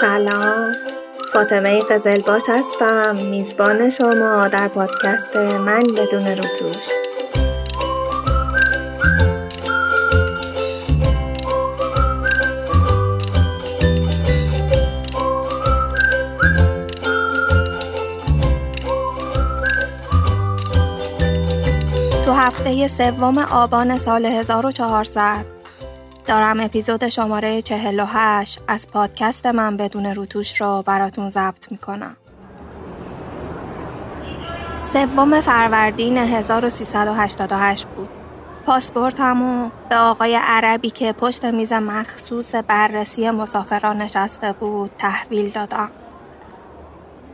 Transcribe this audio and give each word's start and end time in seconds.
سلام. 0.00 0.74
فاطمه 1.32 1.82
قزلباش 1.82 2.42
هستم. 2.48 3.16
میزبان 3.16 3.90
شما 3.90 4.48
در 4.48 4.68
پادکست 4.68 5.36
من 5.36 5.82
بدون 5.82 6.26
روتوش 6.26 7.07
هفته 22.58 22.88
سوم 22.88 23.38
آبان 23.38 23.98
سال 23.98 24.24
1400 24.26 25.44
دارم 26.26 26.60
اپیزود 26.60 27.08
شماره 27.08 27.62
48 27.62 28.60
از 28.68 28.88
پادکست 28.88 29.46
من 29.46 29.76
بدون 29.76 30.06
روتوش 30.06 30.60
رو 30.60 30.82
براتون 30.86 31.30
ضبط 31.30 31.72
می‌کنم. 31.72 32.16
سوم 34.92 35.40
فروردین 35.40 36.18
1388 36.18 37.86
بود. 37.86 38.08
پاسپورتمو 38.66 39.70
به 39.88 39.96
آقای 39.96 40.38
عربی 40.42 40.90
که 40.90 41.12
پشت 41.12 41.44
میز 41.44 41.72
مخصوص 41.72 42.54
بررسی 42.54 43.30
مسافران 43.30 44.02
نشسته 44.02 44.52
بود 44.52 44.90
تحویل 44.98 45.50
دادم. 45.50 45.90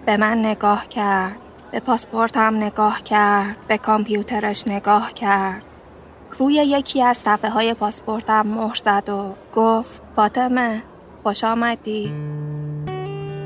به 0.06 0.16
من 0.16 0.38
نگاه 0.38 0.88
کرد. 0.88 1.43
به 1.74 1.80
پاسپورتم 1.80 2.56
نگاه 2.56 3.02
کرد. 3.02 3.56
به 3.69 3.78
کامپیوترش 3.78 4.69
نگاه 4.69 5.12
کرد. 5.12 5.62
روی 6.38 6.55
یکی 6.55 7.02
از 7.02 7.16
صفحه 7.16 7.50
های 7.50 7.74
پاسپورتم 7.74 8.47
مهر 8.47 8.74
زد 8.84 9.08
و 9.08 9.34
گفت 9.53 10.03
فاطمه 10.16 10.83
خوش 11.22 11.44
آمدی 11.44 12.12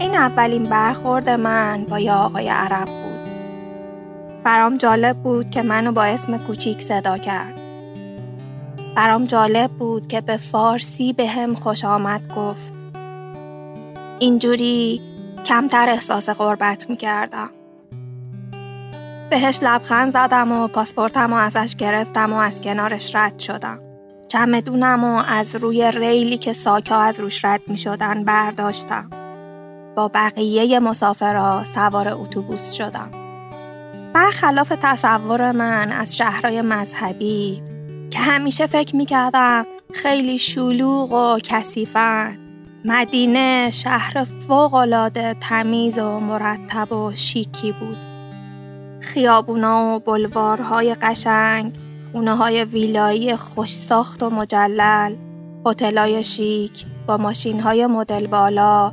این 0.01 0.15
اولین 0.15 0.65
برخورد 0.65 1.29
من 1.29 1.85
با 1.85 1.99
یه 1.99 2.13
آقای 2.13 2.49
عرب 2.49 2.87
بود 2.87 3.31
برام 4.45 4.77
جالب 4.77 5.17
بود 5.17 5.51
که 5.51 5.63
منو 5.63 5.93
با 5.93 6.05
اسم 6.05 6.39
کوچیک 6.39 6.83
صدا 6.83 7.19
کرد 7.19 7.61
برام 8.95 9.25
جالب 9.25 9.71
بود 9.71 10.09
که 10.09 10.21
به 10.21 10.37
فارسی 10.37 11.13
به 11.13 11.29
هم 11.29 11.55
خوش 11.55 11.85
آمد 11.85 12.35
گفت 12.37 12.73
اینجوری 14.19 15.01
کمتر 15.45 15.91
احساس 15.91 16.31
غربت 16.31 16.91
می‌کردم 16.91 17.51
بهش 19.31 19.59
لبخند 19.63 20.13
زدم 20.13 20.53
و 20.53 20.69
پاسپورتم 20.69 21.33
و 21.33 21.37
ازش 21.37 21.77
گرفتم 21.77 22.33
و 22.33 22.37
از 22.37 22.61
کنارش 22.61 23.15
رد 23.15 23.39
شدم. 23.39 23.79
چمدونم 24.29 25.05
و 25.05 25.23
از 25.29 25.57
روی 25.57 25.93
ریلی 25.93 26.39
که 26.39 26.53
ساکا 26.53 26.97
از 26.97 27.21
روش 27.21 27.45
رد 27.45 27.61
می 27.67 27.79
شدن 27.79 28.25
برداشتم. 28.25 29.11
با 29.97 30.09
بقیه 30.09 30.81
مسافرها 30.81 31.65
سوار 31.75 32.09
اتوبوس 32.09 32.73
شدم. 32.73 33.11
برخلاف 34.15 34.73
تصور 34.83 35.53
من 35.53 35.93
از 35.93 36.17
شهرهای 36.17 36.63
مذهبی 36.63 37.63
که 38.11 38.19
همیشه 38.19 38.67
فکر 38.67 38.97
می 38.97 39.07
کردم 39.07 39.67
خیلی 39.95 40.39
شلوغ 40.39 41.13
و 41.13 41.39
کثیفن 41.39 42.39
مدینه 42.85 43.71
شهر 43.71 44.25
فوقالعاده 44.25 45.37
تمیز 45.41 45.99
و 45.99 46.21
مرتب 46.21 46.93
و 46.93 47.13
شیکی 47.15 47.73
بود. 47.73 48.08
خیابونا 49.09 49.97
و 49.97 49.99
بلوارهای 49.99 50.95
قشنگ، 50.95 51.73
خونه 52.13 52.37
های 52.37 52.65
ویلایی 52.65 53.37
خوشساخت 53.37 54.23
و 54.23 54.31
مجلل، 54.31 55.15
هتلای 55.67 56.23
شیک 56.23 56.87
با 57.07 57.17
ماشین 57.17 57.61
های 57.61 57.87
مدل 57.87 58.27
بالا، 58.27 58.93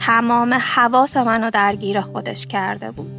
تمام 0.00 0.54
حواس 0.54 1.16
منو 1.16 1.50
درگیر 1.50 2.00
خودش 2.00 2.46
کرده 2.46 2.90
بود. 2.90 3.10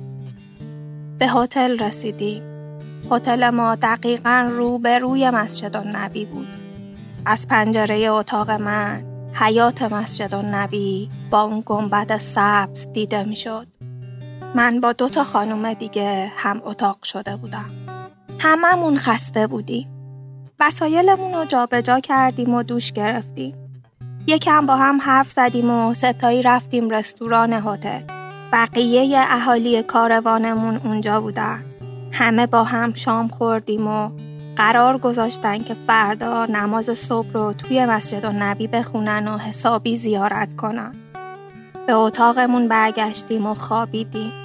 به 1.19 1.27
هتل 1.27 1.79
رسیدیم. 1.79 2.43
هتل 3.11 3.49
ما 3.49 3.75
دقیقا 3.75 4.49
رو 4.51 4.77
به 4.77 4.99
روی 4.99 5.29
مسجد 5.29 5.77
نبی 5.95 6.25
بود. 6.25 6.47
از 7.25 7.47
پنجره 7.47 7.95
اتاق 8.09 8.51
من 8.51 9.03
حیات 9.33 9.81
مسجد 9.81 10.35
نبی 10.35 11.09
با 11.31 11.41
اون 11.41 11.63
گنبد 11.65 12.17
سبز 12.17 12.87
دیده 12.93 13.23
می‌شد. 13.23 13.67
من 14.55 14.79
با 14.79 14.93
دو 14.93 15.09
تا 15.09 15.23
خانوم 15.23 15.73
دیگه 15.73 16.31
هم 16.37 16.61
اتاق 16.65 17.03
شده 17.03 17.35
بودم. 17.35 17.71
هممون 18.39 18.97
خسته 18.97 19.47
بودیم. 19.47 19.89
وسایلمون 20.59 21.33
رو 21.33 21.45
جابجا 21.45 21.99
کردیم 21.99 22.53
و 22.53 22.63
دوش 22.63 22.91
گرفتیم. 22.91 23.55
یکم 24.27 24.65
با 24.65 24.75
هم 24.75 25.01
حرف 25.01 25.31
زدیم 25.31 25.69
و 25.69 25.93
ستایی 25.93 26.41
رفتیم 26.41 26.89
رستوران 26.89 27.53
هتل. 27.53 28.01
بقیه 28.51 29.25
اهالی 29.29 29.83
کاروانمون 29.83 30.81
اونجا 30.83 31.21
بودن. 31.21 31.65
همه 32.11 32.47
با 32.47 32.63
هم 32.63 32.93
شام 32.93 33.27
خوردیم 33.27 33.87
و 33.87 34.09
قرار 34.55 34.97
گذاشتن 34.97 35.57
که 35.57 35.73
فردا 35.73 36.45
نماز 36.45 36.85
صبح 36.85 37.31
رو 37.33 37.53
توی 37.53 37.85
مسجد 37.85 38.25
و 38.25 38.31
نبی 38.31 38.67
بخونن 38.67 39.27
و 39.27 39.37
حسابی 39.37 39.95
زیارت 39.95 40.55
کنن. 40.55 40.95
به 41.87 41.93
اتاقمون 41.93 42.67
برگشتیم 42.67 43.45
و 43.45 43.53
خوابیدیم. 43.53 44.42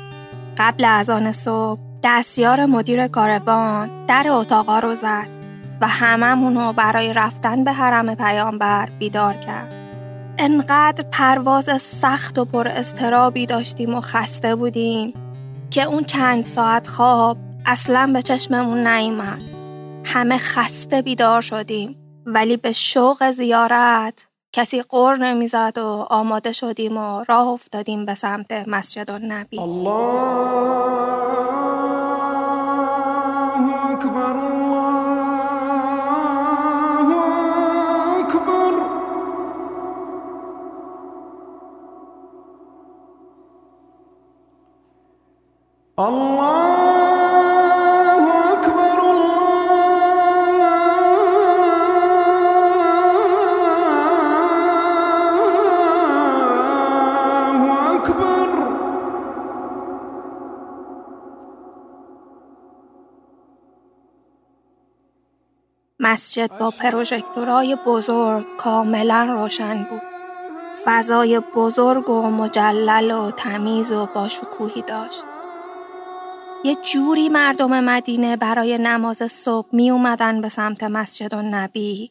قبل 0.58 0.84
از 0.84 1.10
آن 1.10 1.32
صبح 1.32 1.80
دستیار 2.02 2.66
مدیر 2.66 3.08
کاروان 3.08 3.90
در 4.06 4.26
اتاقا 4.28 4.78
رو 4.78 4.94
زد 4.94 5.28
و 5.80 5.88
هممونو 5.88 6.72
برای 6.72 7.12
رفتن 7.12 7.64
به 7.64 7.72
حرم 7.72 8.14
پیامبر 8.14 8.88
بیدار 8.98 9.34
کرد. 9.34 9.74
انقدر 10.38 11.04
پرواز 11.12 11.82
سخت 11.82 12.38
و 12.38 12.44
پر 12.44 12.68
استرابی 12.68 13.46
داشتیم 13.46 13.94
و 13.94 14.00
خسته 14.00 14.54
بودیم 14.54 15.12
که 15.70 15.82
اون 15.82 16.04
چند 16.04 16.46
ساعت 16.46 16.88
خواب 16.88 17.38
اصلا 17.66 18.10
به 18.12 18.22
چشممون 18.22 18.86
نیامد. 18.86 19.42
همه 20.04 20.38
خسته 20.38 21.02
بیدار 21.02 21.40
شدیم 21.40 21.96
ولی 22.26 22.56
به 22.56 22.72
شوق 22.72 23.30
زیارت 23.30 24.27
کسی 24.58 24.82
قر 24.82 25.16
نمی‌زد 25.16 25.78
و 25.78 26.06
آماده 26.10 26.52
شدیم 26.52 26.96
و 26.96 27.24
راه 27.28 27.48
افتادیم 27.48 28.06
به 28.06 28.14
سمت 28.14 28.52
مسجد 28.52 29.10
النبی. 29.10 29.60
الله 29.60 30.08
اکبر 33.90 34.36
الله 34.36 35.08
الله 45.98 46.37
مسجد 66.18 66.58
با 66.58 66.70
پروژکتورهای 66.70 67.76
بزرگ 67.86 68.46
کاملا 68.56 69.24
روشن 69.24 69.86
بود. 69.90 70.02
فضای 70.84 71.40
بزرگ 71.40 72.10
و 72.10 72.30
مجلل 72.30 73.10
و 73.10 73.30
تمیز 73.30 73.92
و 73.92 74.08
باشکوهی 74.14 74.82
داشت. 74.82 75.24
یه 76.64 76.74
جوری 76.74 77.28
مردم 77.28 77.84
مدینه 77.84 78.36
برای 78.36 78.78
نماز 78.78 79.16
صبح 79.16 79.68
می 79.72 79.90
اومدن 79.90 80.40
به 80.40 80.48
سمت 80.48 80.82
مسجد 80.82 81.34
و 81.34 81.42
نبی 81.42 82.10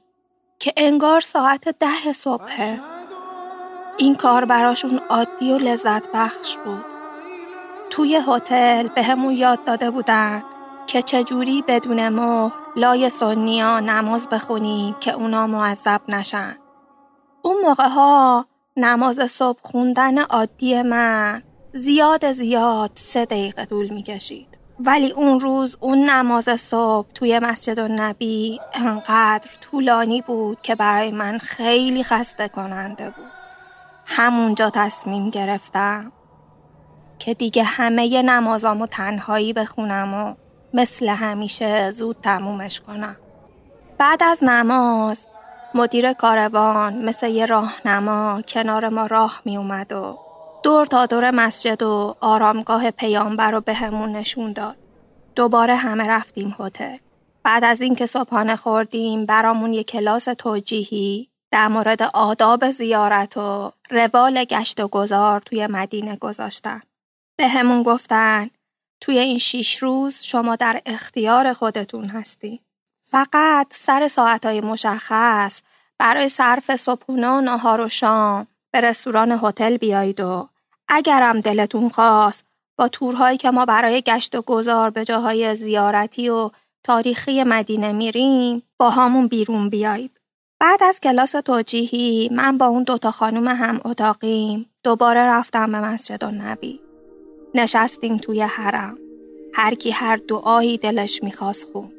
که 0.59 0.73
انگار 0.77 1.21
ساعت 1.21 1.79
ده 1.79 2.13
صبحه. 2.13 2.79
این 3.97 4.15
کار 4.15 4.45
براشون 4.45 5.01
عادی 5.09 5.53
و 5.53 5.57
لذت 5.57 6.11
بخش 6.13 6.57
بود. 6.57 6.85
توی 7.89 8.21
هتل 8.27 8.87
به 8.87 9.05
یاد 9.33 9.63
داده 9.63 9.91
بودن 9.91 10.43
که 10.87 11.01
چجوری 11.01 11.63
بدون 11.67 12.09
مهر 12.09 12.66
لای 12.77 13.09
سنیا 13.09 13.79
نماز 13.79 14.27
بخونیم 14.29 14.95
که 14.99 15.11
اونا 15.11 15.47
معذب 15.47 16.01
نشن. 16.09 16.55
اون 17.41 17.57
موقع 17.61 17.87
ها 17.87 18.45
نماز 18.77 19.31
صبح 19.31 19.59
خوندن 19.61 20.17
عادی 20.17 20.81
من 20.81 21.43
زیاد 21.73 22.31
زیاد 22.31 22.91
سه 22.95 23.25
دقیقه 23.25 23.65
طول 23.65 23.87
می 23.87 24.03
کشید. 24.03 24.47
ولی 24.79 25.11
اون 25.11 25.39
روز 25.39 25.77
اون 25.79 26.09
نماز 26.09 26.45
صبح 26.61 27.07
توی 27.15 27.39
مسجد 27.39 27.79
نبی 27.79 28.59
انقدر 28.73 29.49
طولانی 29.61 30.21
بود 30.21 30.61
که 30.61 30.75
برای 30.75 31.11
من 31.11 31.37
خیلی 31.37 32.03
خسته 32.03 32.47
کننده 32.47 33.09
بود. 33.09 33.31
همونجا 34.05 34.69
تصمیم 34.69 35.29
گرفتم 35.29 36.11
که 37.19 37.33
دیگه 37.33 37.63
همه 37.63 38.21
نمازامو 38.21 38.87
تنهایی 38.87 39.53
بخونم 39.53 40.13
و 40.13 40.46
مثل 40.77 41.09
همیشه 41.09 41.91
زود 41.91 42.17
تمومش 42.23 42.81
کنم 42.81 43.15
بعد 43.97 44.23
از 44.23 44.43
نماز 44.43 45.25
مدیر 45.73 46.13
کاروان 46.13 47.05
مثل 47.05 47.27
یه 47.27 47.45
راهنما 47.45 48.41
کنار 48.47 48.89
ما 48.89 49.05
راه 49.05 49.41
می 49.45 49.57
اومد 49.57 49.91
و 49.91 50.19
دور 50.63 50.85
تا 50.85 51.05
دور 51.05 51.31
مسجد 51.31 51.83
و 51.83 52.15
آرامگاه 52.21 52.91
پیامبر 52.91 53.51
رو 53.51 53.61
بهمون 53.61 54.11
نشون 54.11 54.53
داد. 54.53 54.75
دوباره 55.35 55.75
همه 55.75 56.07
رفتیم 56.07 56.55
هتل. 56.59 56.97
بعد 57.43 57.63
از 57.63 57.81
اینکه 57.81 58.05
صبحانه 58.05 58.55
خوردیم 58.55 59.25
برامون 59.25 59.73
یه 59.73 59.83
کلاس 59.83 60.23
توجیهی 60.23 61.29
در 61.51 61.67
مورد 61.67 62.03
آداب 62.13 62.71
زیارت 62.71 63.37
و 63.37 63.71
روال 63.89 64.43
گشت 64.43 64.79
و 64.79 64.87
گذار 64.87 65.39
توی 65.39 65.67
مدینه 65.67 66.15
گذاشتن. 66.15 66.81
به 67.37 67.83
گفتن 67.85 68.49
توی 69.01 69.17
این 69.17 69.37
شیش 69.37 69.77
روز 69.77 70.23
شما 70.23 70.55
در 70.55 70.81
اختیار 70.85 71.53
خودتون 71.53 72.05
هستی. 72.05 72.59
فقط 73.01 73.67
سر 73.71 74.07
ساعتهای 74.07 74.61
مشخص 74.61 75.61
برای 75.97 76.29
صرف 76.29 76.75
صبحونه 76.75 77.27
و 77.27 77.41
نهار 77.41 77.81
و 77.81 77.89
شام 77.89 78.47
به 78.71 78.81
رستوران 78.81 79.39
هتل 79.43 79.77
بیایید 79.77 80.19
و 80.19 80.49
اگرم 80.87 81.41
دلتون 81.41 81.89
خواست 81.89 82.45
با 82.77 82.87
تورهایی 82.87 83.37
که 83.37 83.51
ما 83.51 83.65
برای 83.65 84.01
گشت 84.01 84.35
و 84.35 84.41
گذار 84.41 84.89
به 84.89 85.05
جاهای 85.05 85.55
زیارتی 85.55 86.29
و 86.29 86.51
تاریخی 86.83 87.43
مدینه 87.43 87.91
میریم 87.91 88.63
با 88.77 88.89
همون 88.89 89.27
بیرون 89.27 89.69
بیایید. 89.69 90.21
بعد 90.59 90.83
از 90.83 90.99
کلاس 90.99 91.31
توجیهی 91.31 92.29
من 92.31 92.57
با 92.57 92.65
اون 92.65 92.83
دوتا 92.83 93.11
خانوم 93.11 93.47
هم 93.47 93.81
اتاقیم 93.85 94.69
دوباره 94.83 95.21
رفتم 95.21 95.71
به 95.71 95.79
مسجد 95.79 96.23
و 96.23 96.31
نبی. 96.31 96.86
نشستیم 97.59 98.17
توی 98.17 98.41
حرم. 98.41 98.97
هر 99.53 99.73
کی 99.73 99.91
هر 99.91 100.15
دعایی 100.27 100.77
دلش 100.77 101.23
می‌خواست 101.23 101.63
خوند. 101.71 101.93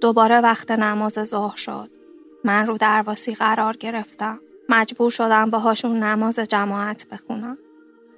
دوباره 0.00 0.40
وقت 0.40 0.70
نماز 0.70 1.12
ظهر 1.12 1.56
شد. 1.56 1.90
من 2.44 2.66
رو 2.66 2.78
درواسی 2.78 3.34
قرار 3.34 3.76
گرفتم. 3.76 4.40
مجبور 4.68 5.10
شدم 5.10 5.50
باهاشون 5.50 6.02
نماز 6.02 6.38
جماعت 6.38 7.06
بخونم. 7.08 7.58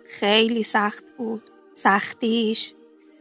خیلی 0.04 0.62
سخت 0.62 1.04
بود. 1.18 1.50
سختیش 1.74 2.74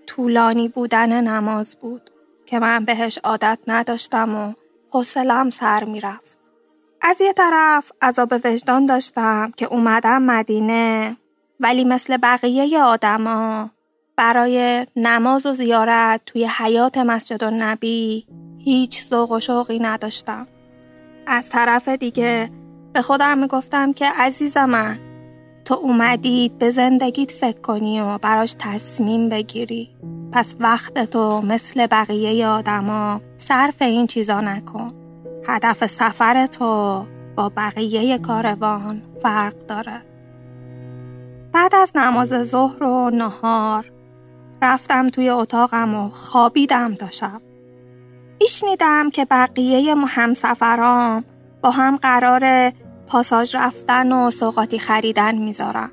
طولانی 0.07 0.67
بودن 0.67 1.21
نماز 1.27 1.77
بود 1.81 2.09
که 2.45 2.59
من 2.59 2.85
بهش 2.85 3.19
عادت 3.23 3.59
نداشتم 3.67 4.35
و 4.35 4.53
حوصلم 4.89 5.49
سر 5.49 5.83
می‌رفت. 5.83 6.37
از 7.01 7.21
یه 7.21 7.33
طرف 7.33 7.91
عذاب 8.01 8.33
وجدان 8.43 8.85
داشتم 8.85 9.51
که 9.57 9.65
اومدم 9.65 10.21
مدینه 10.21 11.17
ولی 11.59 11.83
مثل 11.83 12.17
بقیه 12.17 12.79
آدما 12.79 13.69
برای 14.17 14.87
نماز 14.95 15.45
و 15.45 15.53
زیارت 15.53 16.21
توی 16.25 16.45
حیات 16.45 16.97
مسجد 16.97 17.43
و 17.43 17.51
نبی 17.51 18.27
هیچ 18.57 19.03
ذوق 19.03 19.31
و 19.31 19.39
شوقی 19.39 19.79
نداشتم. 19.79 20.47
از 21.27 21.49
طرف 21.49 21.87
دیگه 21.87 22.49
به 22.93 23.01
خودم 23.01 23.37
می‌گفتم 23.37 23.93
که 23.93 24.05
عزیز 24.05 24.57
من 24.57 24.99
تو 25.65 25.73
اومدید 25.73 26.57
به 26.57 26.69
زندگیت 26.69 27.31
فکر 27.31 27.61
کنی 27.61 28.01
و 28.01 28.17
براش 28.17 28.55
تصمیم 28.59 29.29
بگیری. 29.29 29.89
پس 30.31 30.55
وقت 30.59 31.11
تو 31.11 31.41
مثل 31.41 31.87
بقیه 31.87 32.47
آدما 32.47 33.21
صرف 33.37 33.81
این 33.81 34.07
چیزا 34.07 34.41
نکن. 34.41 34.91
هدف 35.47 35.87
سفر 35.87 36.45
تو 36.45 37.03
با 37.35 37.51
بقیه 37.57 38.17
کاروان 38.17 39.01
فرق 39.23 39.65
داره. 39.65 40.12
بعد 41.53 41.75
از 41.75 41.91
نماز 41.95 42.29
ظهر 42.29 42.83
و 42.83 43.09
نهار 43.09 43.91
رفتم 44.61 45.09
توی 45.09 45.29
اتاقم 45.29 45.95
و 45.95 46.09
خوابیدم 46.09 46.95
تا 46.95 47.09
شب 47.09 47.41
میشنیدم 48.41 49.09
که 49.09 49.25
بقیه 49.25 49.95
همسفرام 49.95 51.23
با 51.61 51.71
هم 51.71 51.95
قرار 51.95 52.71
پاساژ 53.07 53.55
رفتن 53.55 54.11
و 54.11 54.31
سوقاتی 54.31 54.79
خریدن 54.79 55.35
می‌ذارم. 55.35 55.91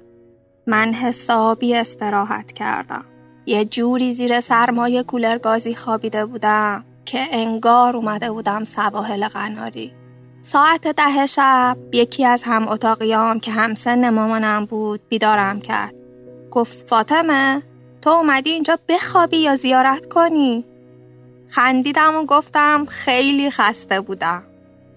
من 0.66 0.92
حسابی 0.92 1.74
استراحت 1.74 2.52
کردم. 2.52 3.04
یه 3.46 3.64
جوری 3.64 4.14
زیر 4.14 4.40
سرمایه 4.40 5.02
کولر 5.02 5.38
گازی 5.38 5.74
خوابیده 5.74 6.26
بودم 6.26 6.84
که 7.04 7.26
انگار 7.30 7.96
اومده 7.96 8.30
بودم 8.30 8.64
سواحل 8.64 9.28
قناری. 9.28 9.99
ساعت 10.42 10.86
ده 10.86 11.26
شب 11.26 11.76
یکی 11.92 12.26
از 12.26 12.42
هم 12.42 12.68
اتاقیام 12.68 13.40
که 13.40 13.50
همسن 13.50 14.10
مامانم 14.10 14.64
بود 14.64 15.00
بیدارم 15.08 15.60
کرد. 15.60 15.94
گفت 16.50 16.88
فاطمه 16.88 17.62
تو 18.02 18.10
اومدی 18.10 18.50
اینجا 18.50 18.78
بخوابی 18.88 19.36
یا 19.36 19.56
زیارت 19.56 20.08
کنی؟ 20.08 20.64
خندیدم 21.48 22.14
و 22.14 22.24
گفتم 22.24 22.86
خیلی 22.88 23.50
خسته 23.50 24.00
بودم. 24.00 24.42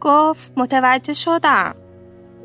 گفت 0.02 0.52
متوجه 0.58 1.14
شدم. 1.14 1.76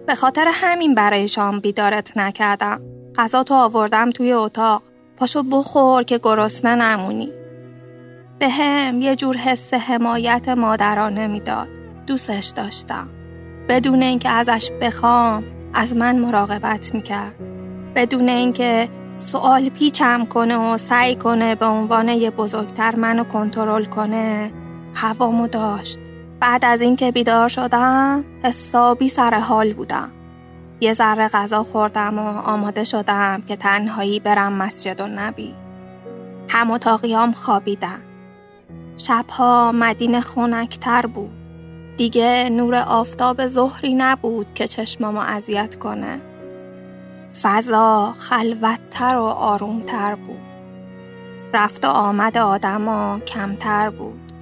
به 0.07 0.15
خاطر 0.15 0.49
همین 0.53 0.95
برای 0.95 1.29
شام 1.29 1.61
بیدارت 1.61 2.17
نکردم. 2.17 2.81
غذا 3.17 3.43
تو 3.43 3.55
آوردم 3.55 4.11
توی 4.11 4.33
اتاق. 4.33 4.83
پاشو 5.17 5.43
بخور 5.43 6.03
که 6.03 6.19
گرسنه 6.23 6.75
نمونی. 6.75 7.33
به 8.39 8.49
هم 8.49 9.01
یه 9.03 9.17
جور 9.17 9.37
حس 9.37 9.75
حمایت 9.75 10.49
مادرانه 10.49 11.27
می‌داد. 11.27 11.69
دوستش 12.09 12.53
داشتم. 12.57 13.09
بدون 13.69 14.03
اینکه 14.03 14.29
ازش 14.29 14.71
بخوام 14.81 15.45
از 15.75 15.97
من 15.97 16.19
مراقبت 16.19 16.95
می‌کرد. 16.95 17.35
بدون 17.95 18.29
اینکه 18.29 18.89
سوال 19.19 19.69
پیچم 19.69 20.25
کنه 20.25 20.57
و 20.57 20.79
سعی 20.79 21.17
کنه 21.17 21.55
به 21.55 21.67
عنوان 21.67 22.09
یه 22.09 22.31
بزرگتر 22.31 22.95
منو 22.95 23.25
کنترل 23.25 23.85
کنه 23.85 24.53
هوامو 24.95 25.47
داشت. 25.47 25.99
بعد 26.41 26.65
از 26.65 26.81
اینکه 26.81 27.13
بیدار 27.13 27.49
شدم 27.49 28.25
حسابی 28.43 29.09
سر 29.09 29.35
حال 29.35 29.73
بودم. 29.73 30.11
یه 30.81 30.95
ذره 30.95 31.29
غذا 31.29 31.63
خوردم 31.63 32.19
و 32.19 32.39
آماده 32.39 32.85
شدم 32.85 33.43
که 33.49 33.57
تنهایی 33.57 34.21
برم 34.21 34.53
مسجد 34.53 35.01
و 35.01 35.07
نبی. 35.07 35.55
هم 36.49 36.71
اتاقیام 36.71 37.33
خوابیدن. 37.33 38.01
شبها 38.97 39.73
مدینه 39.73 40.21
خونکتر 40.21 41.07
بود. 41.07 41.38
دیگه 41.99 42.49
نور 42.53 42.75
آفتاب 42.75 43.47
ظهری 43.47 43.95
نبود 43.95 44.47
که 44.55 44.69
چشمامو 44.69 45.19
اذیت 45.19 45.75
کنه. 45.75 46.21
فضا 47.43 48.13
خلوتتر 48.19 49.17
و 49.17 49.23
آرومتر 49.23 50.15
بود. 50.15 50.41
رفت 51.55 51.85
و 51.85 51.89
آمد 51.89 52.39
آدما 52.39 53.21
کمتر 53.27 53.91
بود. 53.91 54.33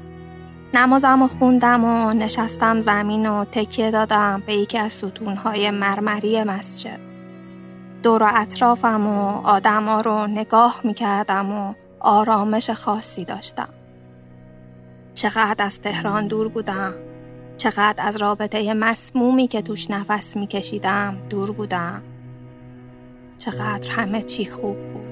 نمازم 0.75 1.23
و 1.23 1.29
خوندم 1.29 1.85
و 1.85 2.13
نشستم 2.13 2.81
زمین 2.81 3.27
و 3.27 3.45
تکیه 3.45 3.91
دادم 3.91 4.43
به 4.47 4.55
یکی 4.55 4.79
از 4.79 4.93
ستونهای 4.93 5.71
مرمری 5.71 6.43
مسجد. 6.43 7.01
دور 8.03 8.23
و 8.23 8.29
اطرافم 8.35 9.07
و 9.07 9.47
آدما 9.47 10.01
رو 10.01 10.27
نگاه 10.27 10.81
می 10.85 10.95
کردم 10.95 11.53
و 11.53 11.75
آرامش 12.01 12.71
خاصی 12.71 13.25
داشتم. 13.25 13.69
چقدر 15.15 15.65
از 15.65 15.81
تهران 15.81 16.27
دور 16.27 16.49
بودم. 16.49 17.06
چقدر 17.57 18.07
از 18.07 18.17
رابطه 18.17 18.75
مسمومی 18.75 19.49
که 19.49 19.63
توش 19.63 19.91
نفس 19.91 20.37
می 20.37 20.47
کشیدم 20.47 21.19
دور 21.31 21.51
بودم. 21.51 22.03
چقدر 23.39 23.91
همه 23.91 24.23
چی 24.23 24.45
خوب 24.45 24.93
بود. 24.93 25.07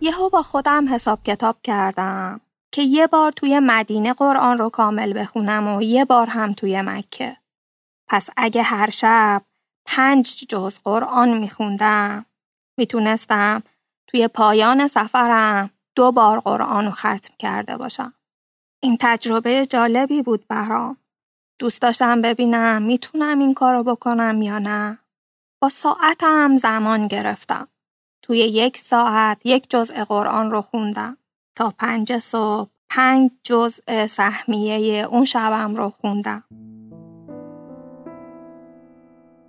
یهو 0.00 0.30
با 0.30 0.42
خودم 0.42 0.94
حساب 0.94 1.22
کتاب 1.24 1.56
کردم 1.62 2.40
که 2.72 2.82
یه 2.82 3.06
بار 3.06 3.32
توی 3.32 3.60
مدینه 3.60 4.12
قرآن 4.12 4.58
رو 4.58 4.70
کامل 4.70 5.20
بخونم 5.20 5.76
و 5.76 5.82
یه 5.82 6.04
بار 6.04 6.26
هم 6.26 6.52
توی 6.52 6.82
مکه. 6.82 7.36
پس 8.08 8.28
اگه 8.36 8.62
هر 8.62 8.90
شب 8.90 9.42
پنج 9.86 10.44
جز 10.48 10.78
قرآن 10.78 11.38
میخوندم 11.38 12.26
می‌تونستم 12.78 13.62
توی 14.06 14.28
پایان 14.28 14.88
سفرم 14.88 15.70
دو 15.94 16.12
بار 16.12 16.40
قرآن 16.40 16.84
رو 16.84 16.90
ختم 16.90 17.34
کرده 17.38 17.76
باشم. 17.76 18.14
این 18.80 18.96
تجربه 19.00 19.66
جالبی 19.66 20.22
بود 20.22 20.46
برام. 20.48 20.96
دوست 21.58 21.82
داشتم 21.82 22.22
ببینم 22.22 22.82
می‌تونم 22.82 23.38
این 23.38 23.54
کارو 23.54 23.82
بکنم 23.82 24.42
یا 24.42 24.58
نه. 24.58 24.98
با 25.62 25.68
ساعتم 25.68 26.56
زمان 26.56 27.08
گرفتم. 27.08 27.68
توی 28.22 28.38
یک 28.38 28.78
ساعت 28.78 29.46
یک 29.46 29.70
جزء 29.70 30.04
قرآن 30.04 30.50
رو 30.50 30.62
خوندم 30.62 31.16
تا 31.56 31.70
پنج 31.70 32.18
صبح 32.18 32.70
پنج 32.88 33.30
جزء 33.42 34.06
سهمیه 34.06 35.04
اون 35.04 35.24
شبم 35.24 35.76
رو 35.76 35.90
خوندم 35.90 36.44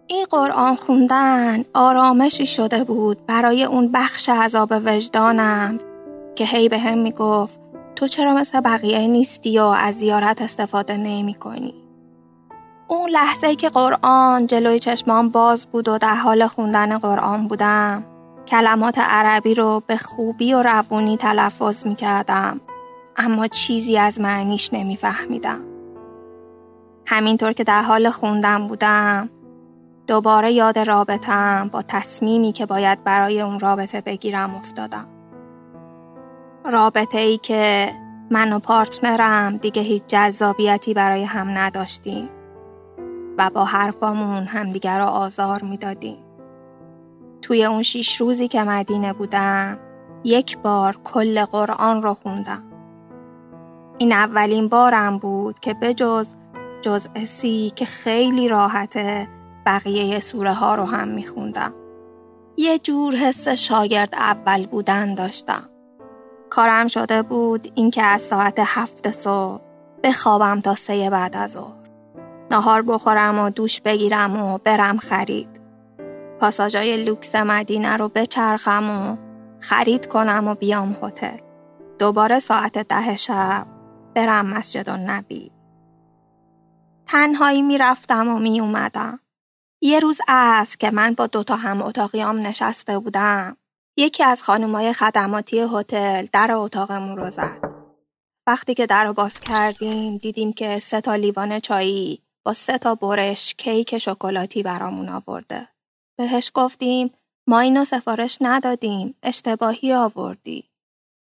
این 0.07 0.25
قرآن 0.29 0.75
خوندن 0.75 1.65
آرامشی 1.73 2.45
شده 2.45 2.83
بود 2.83 3.25
برای 3.25 3.63
اون 3.63 3.91
بخش 3.91 4.29
عذاب 4.29 4.73
وجدانم 4.85 5.79
که 6.35 6.45
هی 6.45 6.69
به 6.69 6.79
هم 6.79 6.97
می‌گفت 6.97 7.59
تو 7.95 8.07
چرا 8.07 8.33
مثل 8.33 8.61
بقیه 8.61 9.07
نیستی 9.07 9.59
و 9.59 9.63
از 9.63 9.95
زیارت 9.95 10.41
استفاده 10.41 10.97
نمی 10.97 11.33
کنی؟ 11.33 11.73
اون 12.87 13.09
لحظه 13.09 13.55
که 13.55 13.69
قرآن 13.69 14.47
جلوی 14.47 14.79
چشمان 14.79 15.29
باز 15.29 15.67
بود 15.67 15.87
و 15.87 15.97
در 15.97 16.15
حال 16.15 16.47
خوندن 16.47 16.97
قرآن 16.97 17.47
بودم 17.47 18.03
کلمات 18.47 18.95
عربی 18.97 19.53
رو 19.53 19.83
به 19.87 19.97
خوبی 19.97 20.53
و 20.53 20.63
روونی 20.63 21.17
تلفظ 21.17 21.87
می 21.87 21.95
کردم 21.95 22.61
اما 23.17 23.47
چیزی 23.47 23.97
از 23.97 24.21
معنیش 24.21 24.73
نمی 24.73 24.97
فهمیدم. 24.97 25.61
همینطور 27.05 27.53
که 27.53 27.63
در 27.63 27.81
حال 27.81 28.09
خوندن 28.09 28.67
بودم 28.67 29.29
دوباره 30.07 30.51
یاد 30.51 30.79
رابطم 30.79 31.69
با 31.71 31.81
تصمیمی 31.81 32.51
که 32.51 32.65
باید 32.65 33.03
برای 33.03 33.41
اون 33.41 33.59
رابطه 33.59 34.01
بگیرم 34.01 34.55
افتادم. 34.55 35.07
رابطه 36.65 37.17
ای 37.17 37.37
که 37.37 37.91
من 38.31 38.53
و 38.53 38.59
پارتنرم 38.59 39.57
دیگه 39.57 39.81
هیچ 39.81 40.03
جذابیتی 40.07 40.93
برای 40.93 41.23
هم 41.23 41.57
نداشتیم 41.57 42.29
و 43.37 43.49
با 43.49 43.65
حرفامون 43.65 44.43
همدیگر 44.43 44.99
رو 44.99 45.05
آزار 45.05 45.61
می‌دادیم. 45.61 46.17
توی 47.41 47.65
اون 47.65 47.81
شیش 47.81 48.21
روزی 48.21 48.47
که 48.47 48.63
مدینه 48.63 49.13
بودم 49.13 49.79
یک 50.23 50.57
بار 50.57 50.97
کل 51.03 51.45
قرآن 51.45 52.01
رو 52.01 52.13
خوندم. 52.13 52.63
این 53.97 54.11
اولین 54.11 54.67
بارم 54.67 55.17
بود 55.17 55.59
که 55.59 55.73
به 55.73 55.93
جز 56.81 57.07
سی 57.25 57.71
که 57.75 57.85
خیلی 57.85 58.47
راحته 58.47 59.27
بقیه 59.65 60.19
سوره 60.19 60.53
ها 60.53 60.75
رو 60.75 60.85
هم 60.85 61.07
میخوندم. 61.07 61.73
یه 62.57 62.79
جور 62.79 63.15
حس 63.15 63.47
شاگرد 63.47 64.15
اول 64.15 64.65
بودن 64.65 65.15
داشتم. 65.15 65.69
کارم 66.49 66.87
شده 66.87 67.21
بود 67.21 67.71
اینکه 67.75 68.03
از 68.03 68.21
ساعت 68.21 68.55
هفت 68.59 69.11
صبح 69.11 69.61
بخوابم 70.03 70.61
تا 70.61 70.75
سه 70.75 71.09
بعد 71.09 71.35
از 71.35 71.51
ظهر. 71.51 71.85
نهار 72.51 72.81
بخورم 72.81 73.39
و 73.39 73.49
دوش 73.49 73.81
بگیرم 73.81 74.41
و 74.41 74.57
برم 74.57 74.97
خرید. 74.97 75.61
پاساژای 76.39 77.03
لوکس 77.03 77.35
مدینه 77.35 77.97
رو 77.97 78.09
بچرخم 78.09 78.89
و 78.89 79.17
خرید 79.59 80.07
کنم 80.07 80.47
و 80.47 80.55
بیام 80.55 80.97
هتل. 81.03 81.37
دوباره 81.99 82.39
ساعت 82.39 82.77
ده 82.77 83.17
شب 83.17 83.65
برم 84.15 84.45
مسجد 84.45 84.89
النبی. 84.89 85.51
تنهایی 87.07 87.61
می‌رفتم 87.61 88.27
و 88.27 88.39
می 88.39 88.59
اومدم. 88.59 89.19
یه 89.81 89.99
روز 89.99 90.19
از 90.27 90.77
که 90.77 90.91
من 90.91 91.13
با 91.13 91.27
دوتا 91.27 91.55
هم 91.55 91.81
اتاقیام 91.81 92.47
نشسته 92.47 92.99
بودم 92.99 93.57
یکی 93.97 94.23
از 94.23 94.43
خانمای 94.43 94.93
خدماتی 94.93 95.59
هتل 95.59 96.27
در 96.31 96.51
اتاقمون 96.51 97.17
رو 97.17 97.29
زد. 97.29 97.75
وقتی 98.47 98.73
که 98.73 98.85
در 98.85 99.05
رو 99.05 99.13
باز 99.13 99.39
کردیم 99.39 100.17
دیدیم 100.17 100.53
که 100.53 100.79
سه 100.79 101.01
تا 101.01 101.15
لیوان 101.15 101.59
چایی 101.59 102.21
با 102.45 102.53
سه 102.53 102.77
تا 102.77 102.95
برش 102.95 103.53
کیک 103.53 103.97
شکلاتی 103.97 104.63
برامون 104.63 105.09
آورده. 105.09 105.67
بهش 106.17 106.51
گفتیم 106.53 107.11
ما 107.47 107.59
اینو 107.59 107.85
سفارش 107.85 108.37
ندادیم 108.41 109.15
اشتباهی 109.23 109.93
آوردی. 109.93 110.69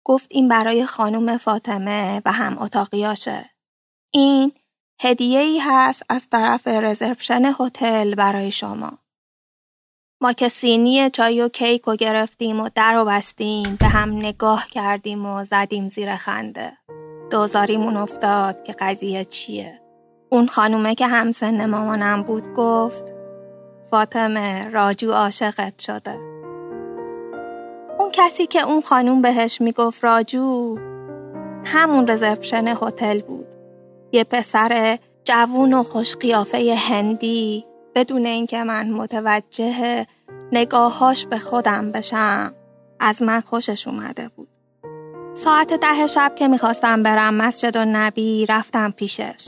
گفت 0.04 0.26
این 0.30 0.48
برای 0.48 0.86
خانم 0.86 1.38
فاطمه 1.38 2.22
و 2.24 2.32
هم 2.32 2.58
اتاقیاشه. 2.58 3.50
این 4.10 4.52
هدیه 5.00 5.40
ای 5.40 5.58
هست 5.58 6.02
از 6.08 6.28
طرف 6.30 6.68
رزرپشن 6.68 7.52
هتل 7.60 8.14
برای 8.14 8.50
شما. 8.50 8.92
ما 10.20 10.32
که 10.32 10.48
سینی 10.48 11.10
چای 11.10 11.42
و 11.42 11.48
کیک 11.48 11.82
رو 11.82 11.96
گرفتیم 11.96 12.60
و 12.60 12.68
در 12.74 12.98
و 12.98 13.04
بستیم 13.04 13.76
به 13.80 13.86
هم 13.86 14.12
نگاه 14.12 14.66
کردیم 14.70 15.26
و 15.26 15.44
زدیم 15.44 15.88
زیر 15.88 16.16
خنده. 16.16 16.72
دوزاریمون 17.30 17.96
افتاد 17.96 18.64
که 18.64 18.72
قضیه 18.72 19.24
چیه. 19.24 19.80
اون 20.30 20.46
خانومه 20.46 20.94
که 20.94 21.06
همسن 21.06 21.66
مامانم 21.66 22.22
بود 22.22 22.54
گفت 22.54 23.04
فاطمه 23.90 24.68
راجو 24.68 25.12
عاشقت 25.12 25.78
شده. 25.78 26.18
اون 27.98 28.10
کسی 28.12 28.46
که 28.46 28.60
اون 28.60 28.80
خانوم 28.80 29.22
بهش 29.22 29.60
می‌گفت 29.60 30.04
راجو 30.04 30.78
همون 31.64 32.08
رزرپشن 32.08 32.74
هتل 32.82 33.20
بود. 33.20 33.45
یه 34.16 34.25
پسر 34.25 34.99
جوون 35.25 35.75
و 35.75 35.82
خوش 35.82 36.16
قیافه 36.16 36.75
هندی 36.78 37.64
بدون 37.94 38.26
اینکه 38.26 38.64
من 38.64 38.90
متوجه 38.90 40.06
نگاهاش 40.52 41.26
به 41.26 41.38
خودم 41.38 41.92
بشم 41.92 42.54
از 43.00 43.23
من 43.23 43.40
خوشش 43.40 43.88
اومده 43.88 44.28
بود. 44.28 44.49
ساعت 45.35 45.73
ده 45.73 46.06
شب 46.06 46.32
که 46.37 46.49
می‌خواستم 46.49 47.02
برم 47.02 47.35
مسجد 47.35 47.76
و 47.76 47.85
نبی 47.85 48.46
رفتم 48.46 48.90
پیشش. 48.90 49.46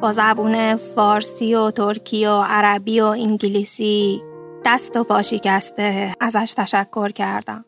با 0.00 0.12
زبون 0.12 0.76
فارسی 0.76 1.54
و 1.54 1.70
ترکی 1.70 2.26
و 2.26 2.42
عربی 2.42 3.00
و 3.00 3.04
انگلیسی 3.04 4.22
دست 4.64 4.96
و 4.96 5.04
پاشی 5.04 5.38
گسته 5.38 6.14
ازش 6.20 6.54
تشکر 6.56 7.08
کردم. 7.08 7.64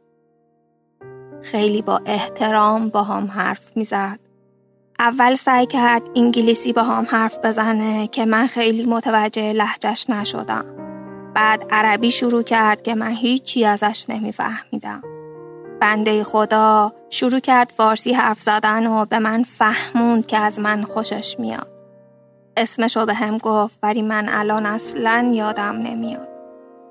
خیلی 1.43 1.83
با 1.83 2.01
احترام 2.07 2.89
با 2.89 3.03
هم 3.03 3.27
حرف 3.27 3.77
می‌زد. 3.77 4.28
اول 5.01 5.35
سعی 5.35 5.67
کرد 5.67 6.03
انگلیسی 6.17 6.73
با 6.73 6.83
هم 6.83 7.07
حرف 7.11 7.39
بزنه 7.39 8.07
که 8.07 8.27
من 8.27 8.47
خیلی 8.47 8.87
متوجه 8.87 9.53
لحجش 9.53 10.11
نشدم. 10.11 10.65
بعد 11.35 11.65
عربی 11.71 12.11
شروع 12.11 12.43
کرد 12.43 12.83
که 12.83 12.95
من 12.95 13.15
هیچی 13.15 13.65
ازش 13.65 14.07
نمیفهمیدم. 14.09 15.03
بنده 15.81 16.25
خدا 16.25 16.93
شروع 17.11 17.41
کرد 17.41 17.73
فارسی 17.77 18.13
حرف 18.13 18.41
زدن 18.41 18.87
و 18.87 19.05
به 19.05 19.19
من 19.19 19.43
فهموند 19.43 20.27
که 20.27 20.39
از 20.39 20.59
من 20.59 20.83
خوشش 20.83 21.37
میاد. 21.39 21.69
اسمشو 22.57 23.07
به 23.07 23.15
هم 23.15 23.39
گفت 23.39 23.79
ولی 23.83 24.03
من 24.03 24.29
الان 24.29 24.67
اصلا 24.67 25.31
یادم 25.35 25.77
نمیاد. 25.77 26.29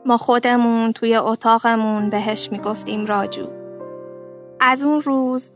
ما 0.06 0.18
خودمون 0.18 0.92
توی 0.92 1.16
اتاقمون 1.16 2.10
بهش 2.10 2.50
می‌گفتیم 2.52 3.06
راجو. 3.06 3.48
از 4.60 4.84
اون 4.84 5.02
روز 5.02 5.52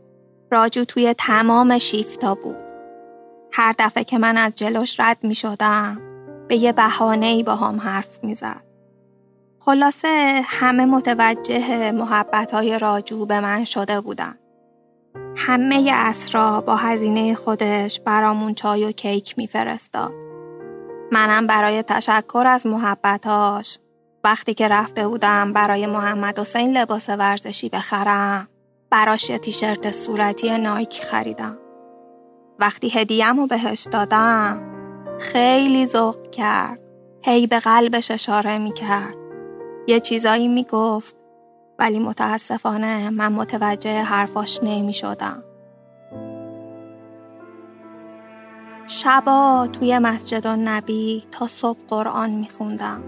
راجو 0.52 0.84
توی 0.84 1.14
تمام 1.14 1.78
شیفتا 1.78 2.34
بود. 2.34 2.56
هر 3.52 3.74
دفعه 3.78 4.04
که 4.04 4.18
من 4.18 4.36
از 4.36 4.52
جلوش 4.54 5.00
رد 5.00 5.18
می 5.22 5.34
شدم 5.34 6.00
به 6.48 6.56
یه 6.56 6.72
بهانه 6.72 7.42
با 7.42 7.56
هم 7.56 7.80
حرف 7.80 8.24
می 8.24 8.34
زد. 8.34 8.64
خلاصه 9.58 10.42
همه 10.44 10.84
متوجه 10.84 11.92
محبت 11.92 12.54
های 12.54 12.78
راجو 12.78 13.26
به 13.26 13.40
من 13.40 13.64
شده 13.64 14.00
بودن. 14.00 14.38
همه 15.36 15.90
اسرا 15.94 16.60
با 16.60 16.76
هزینه 16.76 17.34
خودش 17.34 18.00
برامون 18.00 18.54
چای 18.54 18.84
و 18.84 18.92
کیک 18.92 19.38
میفرستاد. 19.38 20.14
منم 21.12 21.46
برای 21.46 21.82
تشکر 21.82 22.44
از 22.46 22.66
محبتاش 22.66 23.78
وقتی 24.24 24.54
که 24.54 24.68
رفته 24.68 25.08
بودم 25.08 25.52
برای 25.52 25.86
محمد 25.86 26.38
حسین 26.38 26.76
لباس 26.76 27.08
ورزشی 27.08 27.68
بخرم 27.68 28.48
براش 28.92 29.30
یه 29.30 29.38
تیشرت 29.38 29.90
صورتی 29.90 30.58
نایک 30.58 31.00
خریدم. 31.04 31.58
وقتی 32.58 32.88
هدیم 32.88 33.36
رو 33.36 33.46
بهش 33.46 33.86
دادم 33.92 34.62
خیلی 35.20 35.86
ذوق 35.86 36.30
کرد. 36.30 36.78
هی 37.24 37.46
به 37.46 37.58
قلبش 37.58 38.10
اشاره 38.10 38.58
می 38.58 38.72
کرد. 38.72 39.14
یه 39.86 40.00
چیزایی 40.00 40.48
می 40.48 40.64
گفت 40.64 41.16
ولی 41.78 41.98
متاسفانه 41.98 43.10
من 43.10 43.32
متوجه 43.32 44.02
حرفاش 44.02 44.60
نمی 44.62 44.92
شدم. 44.92 45.42
شبا 48.86 49.68
توی 49.72 49.98
مسجد 49.98 50.46
نبی 50.46 51.24
تا 51.30 51.46
صبح 51.46 51.78
قرآن 51.88 52.30
می 52.30 52.48
خوندم. 52.48 53.02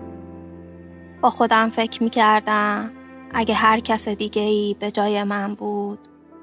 با 1.20 1.30
خودم 1.30 1.70
فکر 1.70 2.02
می 2.02 2.10
کردم 2.10 2.90
اگه 3.34 3.54
هر 3.54 3.80
کس 3.80 4.08
دیگه 4.08 4.42
ای 4.42 4.76
به 4.80 4.90
جای 4.90 5.24
من 5.24 5.54
بود 5.54 5.98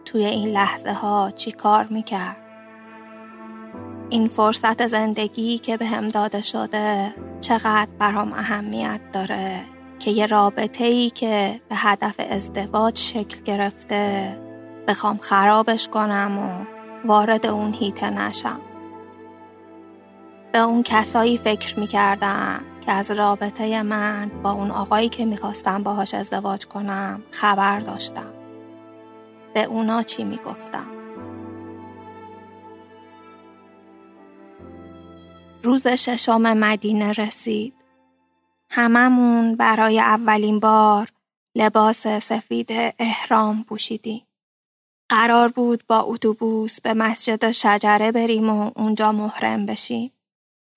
توی 0.05 0.25
این 0.25 0.49
لحظه 0.49 0.93
ها 0.93 1.31
چی 1.35 1.51
کار 1.51 1.87
می‌کرد؟ 1.89 2.37
این 4.09 4.27
فرصت 4.27 4.87
زندگی 4.87 5.57
که 5.57 5.77
به 5.77 5.85
هم 5.85 6.09
داده 6.09 6.41
شده 6.41 7.13
چقدر 7.41 7.87
برام 7.99 8.33
اهمیت 8.33 9.01
داره 9.13 9.61
که 9.99 10.11
یه 10.11 10.25
رابطه 10.25 10.85
ای 10.85 11.09
که 11.09 11.61
به 11.69 11.75
هدف 11.75 12.15
ازدواج 12.29 12.97
شکل 12.97 13.43
گرفته 13.43 14.37
بخوام 14.87 15.17
خرابش 15.17 15.87
کنم 15.87 16.39
و 16.39 16.65
وارد 17.07 17.45
اون 17.45 17.73
هیته 17.73 18.09
نشم. 18.09 18.59
به 20.51 20.59
اون 20.59 20.83
کسایی 20.83 21.37
فکر 21.37 21.79
می‌کردم 21.79 22.63
که 22.81 22.91
از 22.91 23.11
رابطه 23.11 23.83
من 23.83 24.31
با 24.43 24.51
اون 24.51 24.71
آقایی 24.71 25.09
که 25.09 25.25
می‌خواستم 25.25 25.83
باهاش 25.83 26.13
ازدواج 26.13 26.65
کنم 26.65 27.23
خبر 27.31 27.79
داشتم. 27.79 28.33
به 29.53 29.63
اونا 29.63 30.03
چی 30.03 30.23
می‌گفتم؟ 30.23 30.87
روز 35.63 35.87
ششم 35.87 36.41
مدینه 36.41 37.11
رسید. 37.11 37.73
هممون 38.69 39.55
برای 39.55 39.99
اولین 39.99 40.59
بار 40.59 41.09
لباس 41.55 42.07
سفید 42.07 42.69
احرام 42.99 43.63
پوشیدیم. 43.63 44.21
قرار 45.09 45.49
بود 45.49 45.83
با 45.87 45.99
اتوبوس 45.99 46.81
به 46.81 46.93
مسجد 46.93 47.51
شجره 47.51 48.11
بریم 48.11 48.49
و 48.49 48.71
اونجا 48.75 49.11
محرم 49.11 49.65
بشیم. 49.65 50.11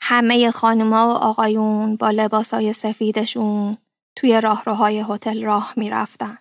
همه 0.00 0.50
خانوما 0.50 1.08
و 1.08 1.10
آقایون 1.10 1.96
با 1.96 2.10
لباسای 2.10 2.72
سفیدشون 2.72 3.76
توی 4.16 4.40
راهروهای 4.40 5.04
هتل 5.08 5.44
راه 5.44 5.72
می‌رفتن. 5.76 6.38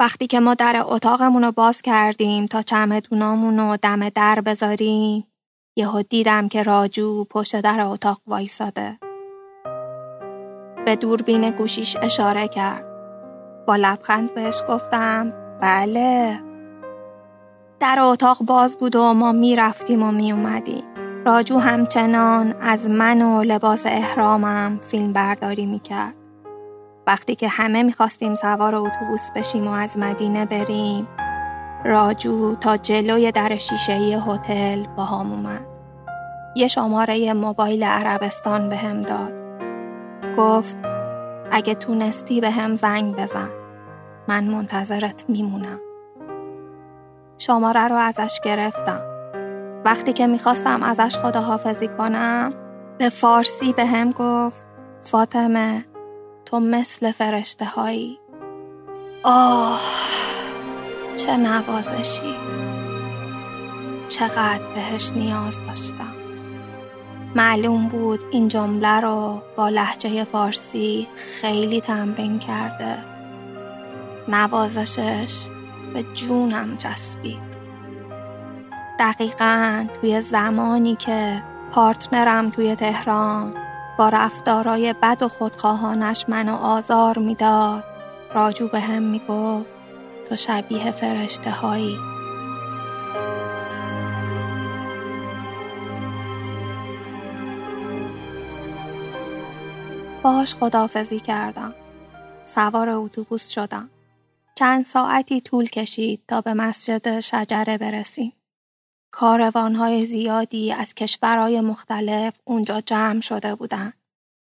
وقتی 0.00 0.26
که 0.26 0.40
ما 0.40 0.54
در 0.54 0.82
اتاقمون 0.86 1.44
رو 1.44 1.52
باز 1.52 1.82
کردیم 1.82 2.46
تا 2.46 2.62
چمدونامون 2.62 3.60
رو 3.60 3.76
دم 3.76 4.08
در 4.08 4.40
بذاریم 4.40 5.26
یهو 5.76 6.02
دیدم 6.02 6.48
که 6.48 6.62
راجو 6.62 7.24
پشت 7.24 7.60
در 7.60 7.80
اتاق 7.80 8.20
وایساده. 8.26 8.98
به 10.84 10.96
دوربین 10.96 11.50
گوشیش 11.50 11.96
اشاره 12.02 12.48
کرد. 12.48 12.84
با 13.66 13.76
لبخند 13.76 14.34
بهش 14.34 14.62
گفتم 14.68 15.32
بله. 15.60 16.40
در 17.80 17.98
اتاق 18.00 18.38
باز 18.42 18.78
بود 18.78 18.96
و 18.96 19.14
ما 19.14 19.32
می 19.32 19.56
رفتیم 19.56 20.02
و 20.02 20.12
می 20.12 20.32
اومدیم. 20.32 20.93
راجو 21.26 21.58
همچنان 21.58 22.54
از 22.60 22.88
من 22.88 23.22
و 23.22 23.42
لباس 23.42 23.86
احرامم 23.86 24.80
فیلم 24.88 25.12
برداری 25.12 25.66
می 25.66 25.78
کرد. 25.78 26.14
وقتی 27.06 27.34
که 27.34 27.48
همه 27.48 27.82
می‌خواستیم 27.82 28.34
سوار 28.34 28.74
اتوبوس 28.74 29.30
بشیم 29.36 29.68
و 29.68 29.70
از 29.70 29.98
مدینه 29.98 30.46
بریم 30.46 31.08
راجو 31.84 32.54
تا 32.54 32.76
جلوی 32.76 33.32
در 33.32 33.56
شیشه 33.56 33.92
هتل 33.92 34.86
با 34.96 35.04
هم 35.04 35.30
اومد. 35.32 35.66
یه 36.56 36.68
شماره 36.68 37.32
موبایل 37.32 37.84
عربستان 37.84 38.68
به 38.68 38.76
هم 38.76 39.02
داد. 39.02 39.34
گفت 40.36 40.76
اگه 41.50 41.74
تونستی 41.74 42.40
به 42.40 42.50
هم 42.50 42.76
زنگ 42.76 43.16
بزن. 43.16 43.50
من 44.28 44.44
منتظرت 44.44 45.24
میمونم. 45.28 45.80
شماره 47.38 47.88
رو 47.88 47.96
ازش 47.96 48.40
گرفتم. 48.44 49.13
وقتی 49.84 50.12
که 50.12 50.26
می‌خواستم 50.26 50.82
ازش 50.82 51.18
خداحافظی 51.18 51.88
کنم 51.88 52.52
به 52.98 53.08
فارسی 53.08 53.72
به 53.72 53.86
هم 53.86 54.10
گفت 54.10 54.66
فاطمه 55.00 55.84
تو 56.44 56.60
مثل 56.60 57.12
فرشته 57.12 57.64
هایی 57.64 58.18
آه 59.22 59.80
چه 61.16 61.36
نوازشی. 61.36 62.34
چقدر 64.08 64.62
بهش 64.74 65.12
نیاز 65.12 65.56
داشتم. 65.66 66.14
معلوم 67.34 67.88
بود 67.88 68.20
این 68.30 68.48
جمله 68.48 69.00
رو 69.00 69.42
با 69.56 69.68
لحجه 69.68 70.24
فارسی 70.24 71.08
خیلی 71.16 71.80
تمرین 71.80 72.38
کرده. 72.38 72.96
نوازشش 74.28 75.46
به 75.94 76.02
جونم 76.02 76.76
جسبید 76.78 77.53
دقیقا 79.04 79.86
توی 80.00 80.20
زمانی 80.20 80.96
که 80.96 81.42
پارتنرم 81.70 82.50
توی 82.50 82.76
تهران 82.76 83.54
با 83.98 84.08
رفتارای 84.08 84.92
بد 84.92 85.22
و 85.22 85.28
خودخواهانش 85.28 86.24
منو 86.28 86.54
آزار 86.54 87.18
می‌داد 87.18 87.84
راجو 88.34 88.68
به 88.68 88.80
هم 88.80 89.02
می‌گفت 89.02 89.76
تو 90.28 90.36
شبیه 90.36 90.90
فرشته 90.90 91.50
هایی 91.50 91.98
باش 100.22 100.54
خدافزی 100.54 101.20
کردم. 101.20 101.74
سوار 102.44 102.88
اتوبوس 102.88 103.48
شدم. 103.48 103.90
چند 104.54 104.84
ساعتی 104.84 105.40
طول 105.40 105.66
کشید 105.66 106.20
تا 106.28 106.40
به 106.40 106.54
مسجد 106.54 107.20
شجره 107.20 107.78
برسیم. 107.78 108.32
کاروانهای 109.16 110.06
زیادی 110.06 110.72
از 110.72 110.94
کشورهای 110.94 111.60
مختلف 111.60 112.40
اونجا 112.44 112.80
جمع 112.80 113.20
شده 113.20 113.54
بودن. 113.54 113.92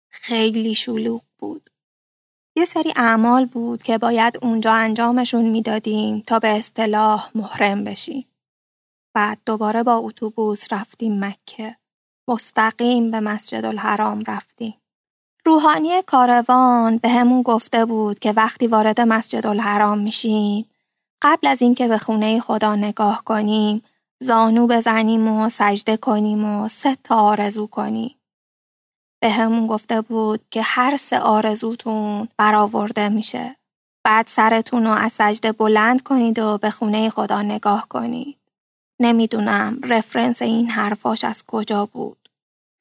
خیلی 0.10 0.75
شلوغ 0.75 1.22
بود. 1.38 1.70
یه 2.56 2.65
سری 2.65 2.94
اعمال 2.96 3.46
بود 3.46 3.83
که 3.83 3.98
باید 3.98 4.38
اونجا 4.42 4.74
انجامشون 4.74 5.46
می‌دادیم 5.46 6.24
تا 6.27 6.40
به 6.40 6.48
اصطلاح 6.48 7.29
محرم 7.36 7.83
بشیم. 7.83 8.25
بعد 9.14 9.38
دوباره 9.46 9.83
با 9.83 9.96
اتوبوس 9.96 10.74
رفتیم 10.74 11.25
مکه. 11.25 11.75
مستقیم 12.27 13.12
به 13.12 13.20
مسجد 13.20 13.66
الحرام 13.66 14.24
رفتیم. 14.27 14.74
روحانی 15.46 16.01
کاروان 16.01 16.98
به 16.98 17.09
همون 17.09 17.42
گفته 17.42 17.86
بود 17.86 18.20
که 18.20 18.31
وقتی 18.31 18.68
وارد 18.68 19.01
مسجد 19.01 19.48
الحرام 19.48 20.00
میشیم 20.00 20.66
قبل 21.22 21.48
از 21.48 21.62
اینکه 21.62 21.88
به 21.88 21.98
خونه 21.98 22.40
خدا 22.40 22.75
نگاه 22.75 23.24
کنیم 23.24 23.83
زانو 24.24 24.68
بزنیم 24.68 25.27
و 25.27 25.50
سجده 25.50 25.98
کنیم 25.98 26.46
و 26.46 26.68
سه 26.68 26.98
تا 27.03 27.16
آرزو 27.16 27.68
کنیم. 27.68 28.16
به 29.22 29.29
همون 29.29 29.68
گفته 29.68 30.01
بود 30.01 30.42
که 30.51 30.62
هر 30.62 30.98
سه 30.98 31.20
آرزوتون 31.20 32.27
برآورده 32.38 33.09
میشه. 33.09 33.55
بعد 34.05 34.27
سرتون 34.27 34.83
رو 34.83 34.92
از 34.92 35.12
سجده 35.12 35.51
بلند 35.51 36.01
کنید 36.01 36.40
و 36.40 36.57
به 36.57 36.70
خونه 36.70 37.09
خدا 37.09 37.42
نگاه 37.42 37.88
کنید. 37.90 38.38
نمی‌دونم 39.00 39.79
رفرنس 39.83 40.42
این 40.42 40.70
حرفاش 40.70 41.24
از 41.24 41.44
کجا 41.48 41.86
بود. 41.86 42.29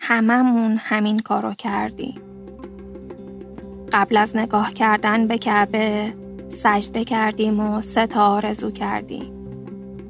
هممون 0.01 0.77
همین 0.77 1.19
کارو 1.19 1.55
کردیم. 1.55 2.23
قبل 3.93 4.17
از 4.17 4.37
نگاه 4.37 4.73
کردن 4.73 5.27
به 5.27 5.39
کعبه 5.39 6.15
سجده 6.49 7.05
کردیم 7.05 7.61
و 7.61 7.83
سه 7.83 8.07
تا 8.07 8.27
آرزو 8.27 8.71
کردیم. 8.71 9.42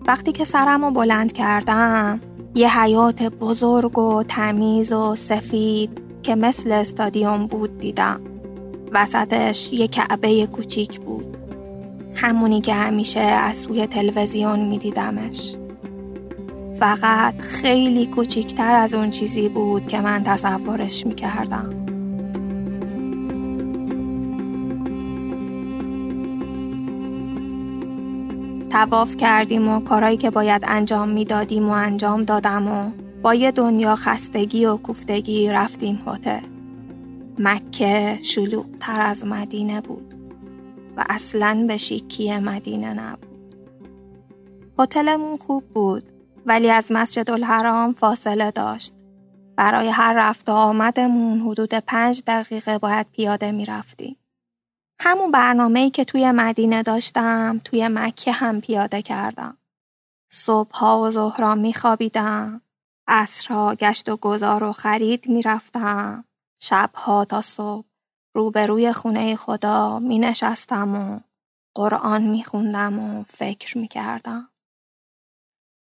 وقتی 0.07 0.33
که 0.33 0.45
سرم 0.45 0.85
رو 0.85 0.91
بلند 0.91 1.33
کردم 1.33 2.21
یه 2.55 2.81
حیات 2.81 3.23
بزرگ 3.23 3.99
و 3.99 4.23
تمیز 4.23 4.93
و 4.93 5.15
سفید 5.17 5.91
که 6.23 6.35
مثل 6.35 6.73
استادیوم 6.73 7.47
بود 7.47 7.79
دیدم. 7.79 8.21
وسطش 8.93 9.73
یه 9.73 9.89
کعبه 9.89 10.47
کوچیک 10.47 11.01
بود. 11.01 11.37
همونی 12.15 12.61
که 12.61 12.75
همیشه 12.75 13.21
از 13.21 13.57
سوی 13.57 13.87
تلویزیون 13.87 14.61
میدیدمش. 14.61 15.55
فقط 16.81 17.41
خیلی 17.41 18.07
کوچیکتر 18.07 18.75
از 18.75 18.95
اون 18.95 19.11
چیزی 19.11 19.49
بود 19.49 19.87
که 19.89 20.01
من 20.01 20.23
تصورش 20.25 21.07
می‌کردم. 21.07 21.82
تواف 28.73 29.17
کردیم 29.17 29.69
و 29.69 29.81
کارایی 29.81 30.17
که 30.17 30.31
باید 30.31 30.65
انجام 30.67 31.09
می‌دادیم 31.09 31.69
و 31.69 31.73
انجام 31.73 32.25
دادم 32.25 32.69
و 32.69 32.91
با 33.23 33.35
یه 33.35 33.51
دنیا 33.51 33.97
خستگی 33.97 34.67
و 34.67 34.77
کوفتگی 34.77 35.49
رفتیم 35.49 36.03
هتل. 36.07 36.41
مکه 37.39 38.19
شلوغ 38.23 38.67
تر 38.81 39.01
از 39.01 39.27
مدینه 39.27 39.81
بود 39.81 40.15
و 40.97 41.05
اصلا 41.11 41.65
به 41.69 41.77
شیکی 41.77 42.39
مدینه 42.39 42.95
نبود. 42.95 43.57
هتلمون 44.79 45.37
خوب 45.37 45.65
بود 45.65 46.05
ولی 46.47 46.71
از 46.71 46.87
مسجد 46.91 47.31
الحرام 47.31 47.93
فاصله 47.93 48.51
داشت. 48.51 48.95
برای 49.57 49.89
هر 49.89 50.15
رفت 50.17 50.49
و 50.49 50.53
آمدمون 50.53 51.41
حدود 51.41 51.75
پنج 51.75 52.23
دقیقه 52.27 52.79
باید 52.79 53.07
پیاده 53.13 53.53
می 53.53 53.67
رفتیم. 53.67 54.17
همون 55.05 55.31
برنامه‌ای 55.31 55.91
که 55.91 56.05
توی 56.05 56.31
مدینه 56.31 56.83
داشتم 56.83 57.61
توی 57.65 57.89
مکه 57.89 58.33
هم 58.33 58.61
پیاده 58.61 59.03
کردم. 59.03 59.59
صبحها 60.33 61.01
و 61.01 61.11
ظهرها 61.11 61.55
میخوابیدم. 61.55 62.63
عصرها 63.09 63.75
گشت 63.75 64.09
و 64.09 64.17
گذار 64.17 64.65
و 64.65 64.73
خرید 64.73 65.29
می‌رفتم. 65.29 66.25
شبها 66.61 67.25
تا 67.25 67.43
صبح 67.43 67.87
روبروی 68.35 68.93
خونه 68.93 69.37
خدا 69.37 69.99
می 69.99 70.19
نشستم 70.19 70.95
و 70.95 71.21
قرآن 71.75 72.23
می 72.23 72.45
خوندم 72.45 72.99
و 72.99 73.23
فکر 73.23 73.79
می 73.79 73.89
کردم. 73.89 74.49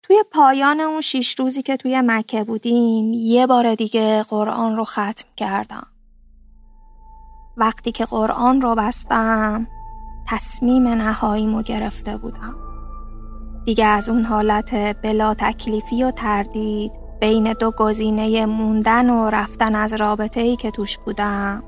توی 0.02 0.16
پایان 0.32 0.80
اون 0.80 1.00
شیش 1.00 1.38
روزی 1.38 1.62
که 1.62 1.76
توی 1.76 2.00
مکه 2.00 2.44
بودیم 2.44 3.12
یه 3.12 3.46
بار 3.46 3.74
دیگه 3.74 4.22
قرآن 4.22 4.76
رو 4.76 4.84
ختم 4.84 5.28
کردم. 5.36 5.93
وقتی 7.56 7.92
که 7.92 8.04
قرآن 8.04 8.60
رو 8.60 8.74
بستم 8.74 9.66
تصمیم 10.26 10.88
نهاییمو 10.88 11.62
گرفته 11.62 12.16
بودم. 12.16 12.56
دیگه 13.64 13.86
از 13.86 14.08
اون 14.08 14.24
حالت 14.24 14.74
بلا 15.02 15.34
تکلیفی 15.34 16.04
و 16.04 16.10
تردید 16.10 16.92
بین 17.20 17.52
دو 17.52 17.70
گزینه 17.70 18.46
موندن 18.46 19.10
و 19.10 19.30
رفتن 19.30 19.74
از 19.74 19.92
رابطه 19.92 20.40
ای 20.40 20.56
که 20.56 20.70
توش 20.70 20.98
بودم 20.98 21.62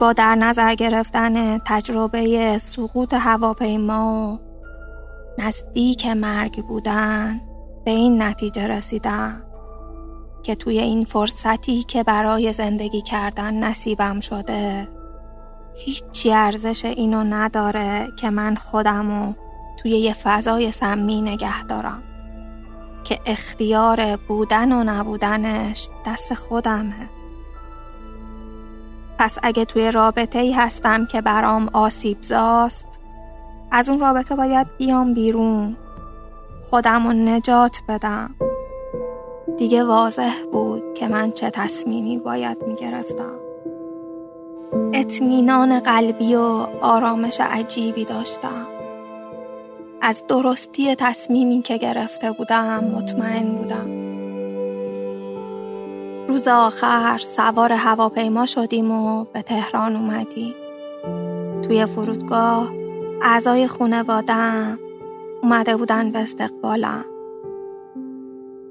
با 0.00 0.12
در 0.12 0.34
نظر 0.34 0.74
گرفتن 0.74 1.58
تجربه 1.58 2.58
سقوط 2.58 3.14
هواپیما 3.14 4.32
و 4.32 4.38
نزدیک 5.38 6.06
مرگ 6.06 6.66
بودن 6.66 7.40
به 7.84 7.90
این 7.90 8.22
نتیجه 8.22 8.66
رسیدم 8.66 9.42
که 10.42 10.54
توی 10.54 10.78
این 10.78 11.04
فرصتی 11.04 11.82
که 11.82 12.02
برای 12.02 12.52
زندگی 12.52 13.02
کردن 13.02 13.54
نصیبم 13.54 14.20
شده 14.20 14.88
هیچی 15.74 16.32
ارزش 16.32 16.84
اینو 16.84 17.24
نداره 17.24 18.08
که 18.16 18.30
من 18.30 18.54
خودمو 18.54 19.32
توی 19.82 19.90
یه 19.90 20.12
فضای 20.12 20.72
سمی 20.72 21.20
نگه 21.20 21.64
دارم. 21.64 22.02
که 23.04 23.20
اختیار 23.26 24.16
بودن 24.16 24.72
و 24.72 24.84
نبودنش 24.84 25.88
دست 26.06 26.34
خودمه. 26.34 27.08
پس 29.18 29.38
اگه 29.42 29.64
توی 29.64 29.90
رابطه 29.90 30.38
ای 30.38 30.52
هستم 30.52 31.06
که 31.06 31.20
برام 31.20 31.70
آسیب 31.72 32.22
زاست 32.22 32.86
از 33.70 33.88
اون 33.88 34.00
رابطه 34.00 34.36
باید 34.36 34.66
بیام 34.78 35.14
بیرون. 35.14 35.76
خودم 36.70 37.28
نجات 37.28 37.82
بدم. 37.88 38.34
دیگه 39.58 39.84
واضح 39.84 40.34
بود 40.52 40.94
که 40.94 41.08
من 41.08 41.32
چه 41.32 41.50
تصمیمی 41.50 42.18
باید 42.18 42.58
می‌گرفتم. 42.66 43.41
اطمینان 44.92 45.80
قلبی 45.80 46.34
و 46.34 46.66
آرامش 46.80 47.40
عجیبی 47.40 48.04
داشتم. 48.04 48.66
از 50.02 50.24
درستی 50.28 50.94
تصمیمی 50.94 51.62
که 51.62 51.76
گرفته 51.76 52.32
بودم 52.32 52.84
مطمئن 52.84 53.54
بودم. 53.54 54.02
روز 56.28 56.48
آخر 56.48 57.18
سوار 57.18 57.72
هواپیما 57.72 58.46
شدیم 58.46 58.90
و 58.90 59.24
به 59.24 59.42
تهران 59.42 59.96
اومدیم. 59.96 60.54
توی 61.62 61.86
فرودگاه 61.86 62.72
اعضای 63.22 63.66
خونوادم 63.66 64.78
اومده 65.42 65.76
بودن 65.76 66.12
به 66.12 66.18
استقبالم. 66.18 67.04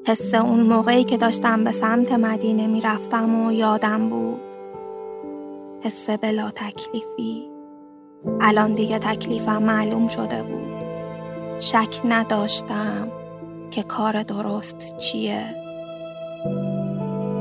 حس 0.07 0.33
اون 0.33 0.59
موقعی 0.59 1.03
که 1.03 1.17
داشتم 1.17 1.63
به 1.63 1.71
سمت 1.71 2.11
مدینه 2.11 2.67
می‌رفتم 2.67 3.45
و 3.45 3.51
یادم 3.51 4.09
بود. 4.09 4.50
حس 5.83 6.09
بلا 6.09 6.51
تکلیفی. 6.55 7.51
الان 8.41 8.73
دیگه 8.73 8.99
تکلیفم 8.99 9.63
معلوم 9.63 10.07
شده 10.07 10.43
بود. 10.43 10.81
شک 11.59 12.01
نداشتم 12.05 13.11
که 13.71 13.83
کار 13.83 14.23
درست 14.23 14.97
چیه. 14.97 15.55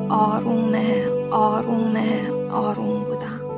آرومه 0.09 1.09
آرومه 1.31 2.31
آروم 2.51 3.05
بودم. 3.05 3.50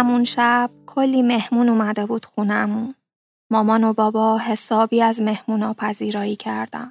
همون 0.00 0.24
شب 0.24 0.70
کلی 0.86 1.22
مهمون 1.22 1.68
اومده 1.68 2.06
بود 2.06 2.24
خونمون. 2.24 2.94
مامان 3.50 3.84
و 3.84 3.92
بابا 3.92 4.38
حسابی 4.38 5.02
از 5.02 5.20
مهمونا 5.20 5.74
پذیرایی 5.74 6.36
کردن. 6.36 6.90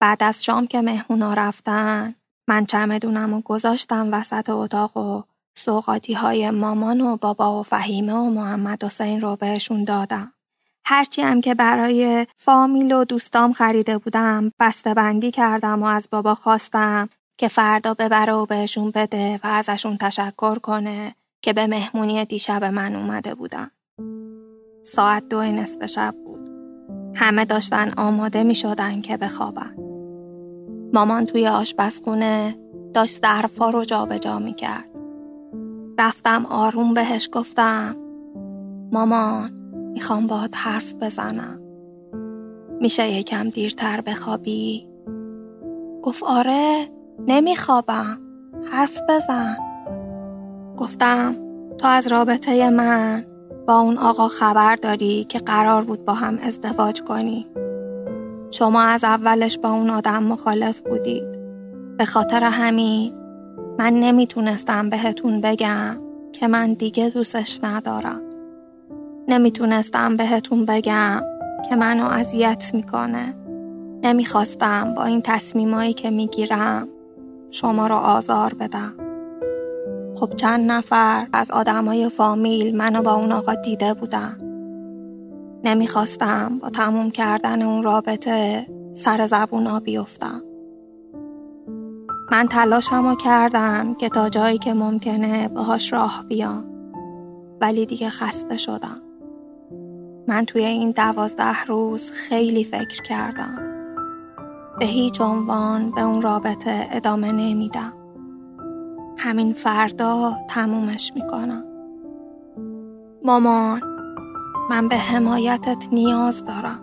بعد 0.00 0.22
از 0.22 0.44
شام 0.44 0.66
که 0.66 0.80
مهمونا 0.80 1.34
رفتن 1.34 2.14
من 2.48 2.66
چمدونم 2.66 3.34
و 3.34 3.40
گذاشتم 3.40 4.08
وسط 4.12 4.50
اتاق 4.50 4.96
و 4.96 5.22
سوقاتی 5.54 6.12
های 6.12 6.50
مامان 6.50 7.00
و 7.00 7.16
بابا 7.16 7.60
و 7.60 7.62
فهیمه 7.62 8.14
و 8.14 8.30
محمد 8.30 8.84
حسین 8.84 9.20
رو 9.20 9.36
بهشون 9.36 9.84
دادم. 9.84 10.32
هرچی 10.84 11.22
هم 11.22 11.40
که 11.40 11.54
برای 11.54 12.26
فامیل 12.36 12.92
و 12.92 13.04
دوستام 13.04 13.52
خریده 13.52 13.98
بودم 13.98 14.52
بسته 14.60 14.94
بندی 14.94 15.30
کردم 15.30 15.82
و 15.82 15.86
از 15.86 16.08
بابا 16.10 16.34
خواستم 16.34 17.08
که 17.38 17.48
فردا 17.48 17.94
ببره 17.94 18.32
و 18.32 18.46
بهشون 18.46 18.90
بده 18.90 19.40
و 19.44 19.46
ازشون 19.46 19.96
تشکر 19.96 20.58
کنه 20.58 21.14
که 21.42 21.52
به 21.52 21.66
مهمونی 21.66 22.24
دیشب 22.24 22.64
من 22.64 22.96
اومده 22.96 23.34
بودن. 23.34 23.70
ساعت 24.82 25.28
دو 25.28 25.42
نصف 25.42 25.86
شب 25.86 26.14
بود. 26.24 26.50
همه 27.14 27.44
داشتن 27.44 27.92
آماده 27.96 28.42
می 28.42 28.54
شدن 28.54 29.00
که 29.00 29.16
بخوابن. 29.16 29.76
مامان 30.94 31.26
توی 31.26 31.48
آشپزخونه 31.48 32.58
داشت 32.94 33.20
ظرفا 33.20 33.70
رو 33.70 33.84
جابجا 33.84 34.38
می 34.38 34.54
کرد. 34.54 34.88
رفتم 35.98 36.46
آروم 36.46 36.94
بهش 36.94 37.28
گفتم 37.32 37.96
مامان 38.92 39.52
می‌خوام 39.92 40.26
باهات 40.26 40.56
حرف 40.56 40.94
بزنم. 40.94 41.60
میشه 42.80 43.12
یکم 43.12 43.50
دیرتر 43.50 44.00
بخوابی؟ 44.00 44.88
گفت 46.02 46.22
آره 46.22 46.88
نمیخوابم 47.26 48.18
حرف 48.72 49.00
بزن. 49.08 49.71
گفتم 50.82 51.36
تو 51.78 51.86
از 51.86 52.06
رابطه 52.06 52.70
من 52.70 53.24
با 53.66 53.78
اون 53.78 53.98
آقا 53.98 54.28
خبر 54.28 54.76
داری 54.76 55.24
که 55.24 55.38
قرار 55.38 55.84
بود 55.84 56.04
با 56.04 56.14
هم 56.14 56.38
ازدواج 56.42 57.02
کنی. 57.02 57.46
شما 58.50 58.82
از 58.82 59.04
اولش 59.04 59.58
با 59.58 59.70
اون 59.70 59.90
آدم 59.90 60.22
مخالف 60.22 60.80
بودید. 60.80 61.38
به 61.98 62.04
خاطر 62.04 62.44
همین 62.44 63.12
من 63.78 63.92
نمی‌تونستم 63.92 64.90
بهتون 64.90 65.40
بگم 65.40 65.96
که 66.32 66.48
من 66.48 66.72
دیگه 66.72 67.08
دوستش 67.08 67.60
ندارم. 67.62 68.20
نمی‌تونستم 69.28 70.16
بهتون 70.16 70.64
بگم 70.64 71.22
که 71.68 71.76
منو 71.76 72.04
اذیت 72.04 72.70
می‌کنه. 72.74 73.34
نمی‌خواستم 74.02 74.94
با 74.94 75.04
این 75.04 75.22
تصمیمایی 75.24 75.92
که 75.92 76.10
می‌گیرم 76.10 76.88
شما 77.50 77.86
رو 77.86 77.94
آزار 77.94 78.54
بدم. 78.54 79.01
خب 80.22 80.36
چند 80.36 80.70
نفر 80.70 81.26
از 81.32 81.50
آدمای 81.50 82.08
فامیل 82.08 82.76
منو 82.76 83.02
با 83.02 83.14
اون 83.14 83.32
آقا 83.32 83.54
دیده 83.54 83.94
بودن. 83.94 84.38
نمی‌خواستم 85.64 86.58
با 86.62 86.70
تموم 86.70 87.10
کردن 87.10 87.62
اون 87.62 87.82
رابطه 87.82 88.66
سر 88.94 89.26
زبونا 89.26 89.80
بیفتم. 89.80 90.42
من 92.32 92.48
تلاشمو 92.48 93.14
کردم 93.14 93.94
که 93.94 94.08
تا 94.08 94.28
جایی 94.28 94.58
که 94.58 94.74
ممکنه 94.74 95.48
باهاش 95.48 95.92
راه 95.92 96.24
بیام. 96.28 96.64
ولی 97.60 97.86
دیگه 97.86 98.08
خسته 98.08 98.56
شدم. 98.56 99.02
من 100.28 100.44
توی 100.44 100.64
این 100.64 100.90
دوازده 100.90 101.64
روز 101.64 102.10
خیلی 102.10 102.64
فکر 102.64 103.02
کردم. 103.02 103.58
به 104.78 104.86
هیچ 104.86 105.20
عنوان 105.20 105.90
به 105.90 106.02
اون 106.02 106.22
رابطه 106.22 106.88
ادامه 106.90 107.32
نمیدم. 107.32 108.01
همین 109.24 109.52
فردا 109.52 110.34
تمومش 110.48 111.12
می‌کنم. 111.14 111.64
مامان 113.24 113.82
من 114.70 114.88
به 114.88 114.96
حمایتت 114.96 115.88
نیاز 115.92 116.44
دارم. 116.44 116.80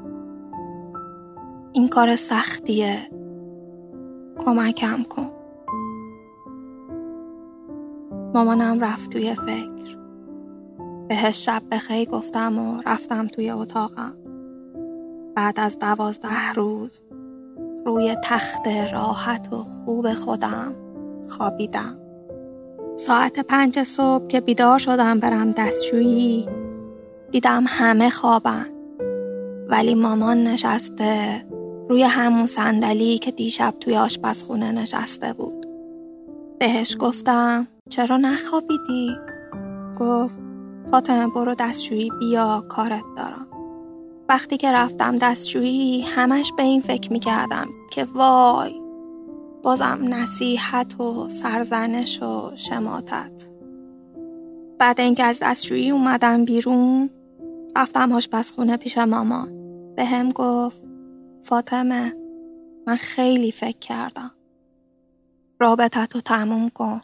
این 1.73 1.89
کار 1.89 2.15
سختیه. 2.15 2.97
کمکم 4.45 5.04
کن. 5.04 5.32
مامانم 8.34 8.80
رفت 8.80 9.12
توی 9.12 9.36
فکر. 9.36 9.97
بهش 11.08 11.45
شب 11.45 11.62
بخی 11.71 12.06
گفتم 12.06 12.60
و 12.60 12.82
رفتم 12.86 13.28
توی 13.28 13.52
اتاقم. 13.52 14.13
بعد 15.36 15.60
از 15.60 15.80
دوازده 15.80 16.54
روز 16.56 17.04
روی 17.86 18.15
تخت 18.23 18.67
راحت 18.93 19.54
و 19.54 19.58
خوب 19.58 20.13
خودم 20.13 20.75
خوابیدم. 21.28 21.98
ساعت 22.99 23.39
پنج 23.39 23.83
صبح 23.83 24.27
که 24.27 24.41
بیدار 24.41 24.79
شدم 24.79 25.19
برم 25.19 25.51
دستشویی. 25.51 26.49
دیدم 27.31 27.63
همه 27.67 28.09
خوابن. 28.09 28.65
ولی 29.67 29.95
مامان 29.95 30.43
نشسته. 30.43 31.45
روی 31.89 32.03
همون 32.03 32.45
صندلی 32.45 33.17
که 33.17 33.31
دیشب 33.31 33.73
توی 33.79 33.97
آشپزخونه 33.97 34.71
نشسته 34.71 35.33
بود. 35.33 35.65
بهش 36.59 36.97
گفتم 36.99 37.67
چرا 37.89 38.17
نخوابیدی؟ 38.17 39.15
گفت 39.99 40.35
فاطمه 40.91 41.27
برو 41.27 41.55
دستشویی 41.59 42.12
بیا 42.19 42.65
کارت 42.69 43.03
دارم. 43.17 43.47
وقتی 44.29 44.57
که 44.57 44.71
رفتم 44.71 45.15
دستشویی 45.15 46.01
همش 46.01 46.51
به 46.57 46.63
این 46.63 46.81
فکر 46.81 47.12
می‌کردم 47.12 47.67
که 47.91 48.05
وای 48.15 48.79
بازم 49.63 50.00
نصیحت 50.04 51.00
و 51.00 51.30
سرزنش 51.30 52.22
و 52.24 52.52
شماتت. 52.56 53.50
بعد 54.80 55.00
اینکه 55.00 55.24
از 55.24 55.39
دستشویی 55.41 55.91
اومدم 55.91 56.45
بیرون 56.45 57.10
رفتم 57.76 58.12
آشپزخونه 58.12 58.78
پیش 58.78 58.98
مامان. 58.98 59.60
به 59.95 60.06
هم 60.06 60.32
گفت 60.32 60.84
فاطمه 61.43 62.15
من 62.88 62.95
خیلی 62.95 63.52
فکر 63.52 63.80
کردم. 63.80 64.32
رابطت 65.60 66.15
رو 66.15 66.22
تموم 66.22 66.69
کن. 66.69 67.02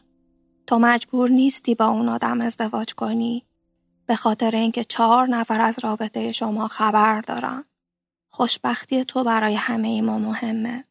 تو 0.67 0.79
مجبور 0.79 1.29
نیستی 1.29 1.75
با 1.75 1.85
اون 1.85 2.09
آدم 2.09 2.41
ازدواج 2.41 2.93
کنی. 2.93 3.43
به 4.05 4.15
خاطر 4.15 4.55
اینکه 4.55 4.83
چهار 4.83 5.27
نفر 5.27 5.61
از 5.61 5.79
رابطه 5.83 6.31
شما 6.31 6.67
خبر 6.67 7.21
دارن. 7.21 7.63
خوشبختی 8.29 9.05
تو 9.05 9.23
برای 9.23 9.55
همه 9.55 10.01
ما 10.01 10.17
مهمه. 10.17 10.83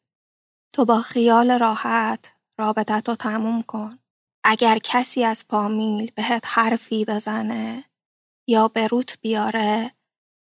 تو 0.74 0.84
با 0.84 1.00
خیال 1.00 1.58
راحت 1.58 2.32
رابطت 2.58 3.08
رو 3.08 3.14
تموم 3.14 3.62
کن. 3.62 3.98
اگر 4.44 4.78
کسی 4.78 5.24
از 5.24 5.44
فامیل 5.48 6.10
بهت 6.14 6.42
حرفی 6.46 7.04
بزنه 7.04 7.84
یا 8.46 8.68
به 8.68 8.87
روت 8.87 9.18
بیاره 9.20 9.90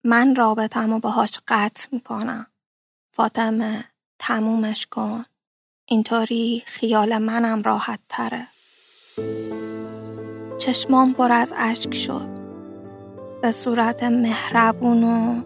من 0.04 0.36
رابطم 0.36 0.94
و 0.94 1.00
باهاش 1.00 1.40
قطع 1.48 1.88
می‌کنم. 1.92 2.48
فاطمه 3.10 3.86
تمومش 4.20 4.88
کن. 4.88 5.26
اینطوری 5.86 6.64
خیال 6.66 7.18
منم 7.18 7.62
راحت 7.62 8.00
تره 8.10 8.48
چشمام 10.58 11.14
پر 11.14 11.32
از 11.32 11.54
اشک 11.58 11.94
شد. 11.94 12.30
به 13.42 13.52
صورت 13.52 14.04
مهربون 14.04 15.04
و 15.04 15.44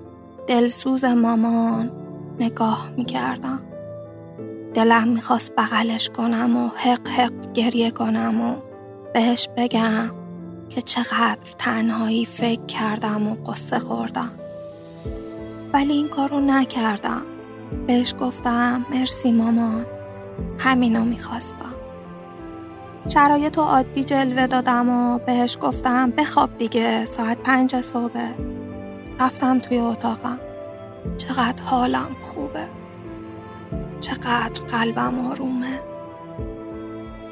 دلسوز 0.47 1.05
مامان 1.05 1.91
نگاه 2.39 2.91
می‌کردم. 2.97 3.70
دلم 4.73 5.07
می‌خواست 5.07 5.55
بغلش 5.55 6.09
کنم 6.09 6.57
و 6.57 6.67
حق 6.67 7.07
حق 7.07 7.53
گریه 7.53 7.91
کنم 7.91 8.41
و 8.41 8.55
بهش 9.13 9.49
بگم 9.57 10.11
که 10.69 10.81
چقدر 10.81 11.39
تنهایی 11.57 12.25
فکر 12.25 12.65
کردم 12.65 13.27
و 13.27 13.35
قصه 13.35 13.79
خوردم. 13.79 14.31
ولی 15.73 15.93
این 15.93 16.09
کارو 16.09 16.39
نکردم. 16.39 17.21
بهش 17.87 18.15
گفتم 18.19 18.85
مرسی 18.91 19.31
مامان 19.31 19.85
همینو 20.59 21.05
می‌خواستم. 21.05 21.75
شرایط 23.07 23.57
و 23.57 23.61
عادی 23.61 24.03
جلوه 24.03 24.47
دادم 24.47 24.89
و 24.89 25.19
بهش 25.19 25.57
گفتم 25.61 26.11
بخواب 26.11 26.57
دیگه 26.57 27.05
ساعت 27.05 27.37
پنج 27.37 27.81
صبح. 27.81 28.33
رفتم 29.19 29.59
توی 29.59 29.77
اتاقم. 29.77 30.39
چقدر 31.17 31.63
حالم 31.63 32.15
خوبه. 32.21 32.80
چقدر 34.01 34.61
قلبم 34.71 35.27
آرومه. 35.29 35.79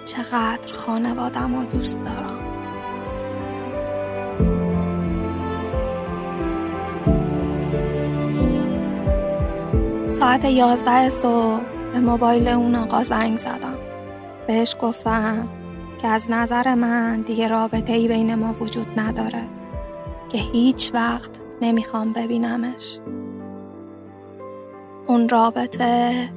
چقدر 0.05 0.73
خانوادم 0.73 1.55
رو 1.55 1.65
دوست 1.65 1.99
دارم. 2.03 2.39
ساعت 10.09 10.45
یازده 10.45 11.09
صبح 11.09 11.61
به 11.93 11.99
موبایل 11.99 12.47
اون 12.47 12.75
آقا 12.75 13.03
زنگ 13.03 13.37
زدم. 13.37 13.77
بهش 14.47 14.75
گفتم 14.81 15.47
که 16.01 16.07
از 16.07 16.25
نظر 16.29 16.75
من 16.75 17.21
دیگه 17.21 17.47
رابطه 17.47 17.93
ای 17.93 18.07
بین 18.07 18.35
ما 18.35 18.53
وجود 18.53 18.99
نداره. 18.99 19.43
که 20.29 20.37
هیچ 20.37 20.91
وقت 20.93 21.29
نمی‌خوام 21.61 22.13
ببینمش. 22.13 22.99
اون 25.07 25.29
رابطه 25.29 26.29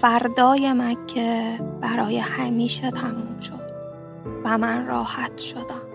فردای 0.00 0.72
مکه 0.72 1.60
برای 1.80 2.18
همیشه 2.18 2.90
تموم 2.90 3.40
شد 3.40 3.70
و 4.44 4.58
من 4.58 4.86
راحت 4.86 5.38
شدم. 5.38 5.88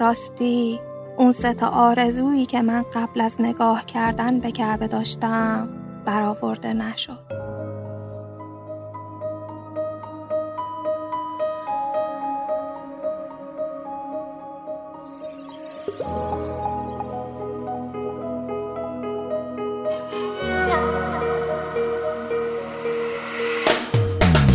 راستی 0.00 0.80
اون 1.16 1.32
سه 1.32 1.66
آرزویی 1.66 2.46
که 2.46 2.62
من 2.62 2.84
قبل 2.94 3.20
از 3.20 3.36
نگاه 3.40 3.86
کردن 3.86 4.40
به 4.40 4.50
کعبه 4.50 4.88
داشتم 4.88 5.68
برآورده 6.04 6.72
نشد. 6.72 7.37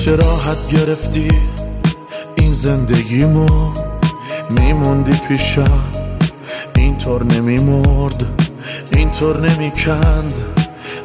چه 0.04 0.16
راحت 0.16 0.68
گرفتی 0.68 1.28
این 2.36 2.54
زندگیمو 2.54 3.72
میموندی 4.50 5.12
پیشم. 5.28 5.84
اینطور 6.76 7.24
نمیمرد 7.24 8.26
اینطور 8.92 9.40
نمی‌کند. 9.50 10.34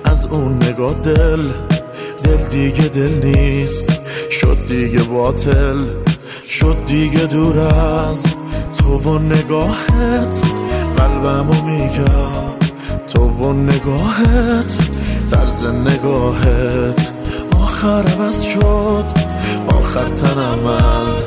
از 0.05 0.27
اون 0.27 0.57
نگاه 0.63 0.95
دل 0.95 1.43
دل 2.25 2.37
دیگه 2.51 2.89
دل 2.89 3.27
نیست. 3.27 4.01
شد 4.31 4.67
دیگه 4.69 5.03
باطل 5.03 5.81
شد 6.49 6.77
دیگه 6.87 7.21
دور 7.21 7.59
از 7.59 8.23
تو 8.79 8.97
و 8.97 9.19
نگاهت. 9.19 10.43
قلبمو 10.97 11.63
میگم 11.63 12.59
تو 13.09 13.29
و 13.29 13.53
نگاهت 13.53 14.91
طرز 15.31 15.65
نگاهت. 15.65 17.17
آخر 17.79 18.03
عوض 18.03 18.43
شد. 18.43 19.05
آخر 19.69 20.05
تنم 20.05 20.67
از 20.67 21.23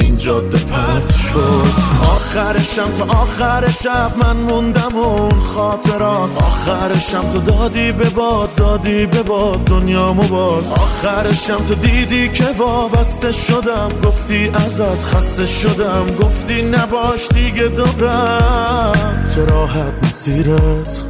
این 0.00 0.16
جاده 0.16 0.58
پرد 0.58 1.10
شد. 1.14 1.66
آخرشم 2.02 2.92
تا 2.98 3.04
آخر 3.04 3.68
شب 3.82 4.10
من 4.22 4.36
موندم 4.36 4.96
اون 4.96 5.40
خاطرات. 5.40 6.30
آخرشم 6.36 7.20
تو 7.20 7.38
دادی 7.38 7.92
به 7.92 8.10
باد 8.10 8.54
دادی 8.54 9.06
به 9.06 9.22
باد 9.22 9.64
دنیامو 9.64 10.22
باز. 10.22 10.72
آخرشم 10.72 11.56
تو 11.56 11.74
دیدی 11.74 12.28
که 12.28 12.48
وابسته 12.58 13.32
شدم. 13.32 13.90
گفتی 14.04 14.50
ازت 14.54 15.02
خسته 15.02 15.46
شدم. 15.46 16.06
گفتی 16.22 16.62
نباش 16.62 17.28
دیگه 17.28 17.68
دورم 17.68 19.28
چه 19.34 19.44
راحت 19.44 19.94
مسیرت 20.02 21.04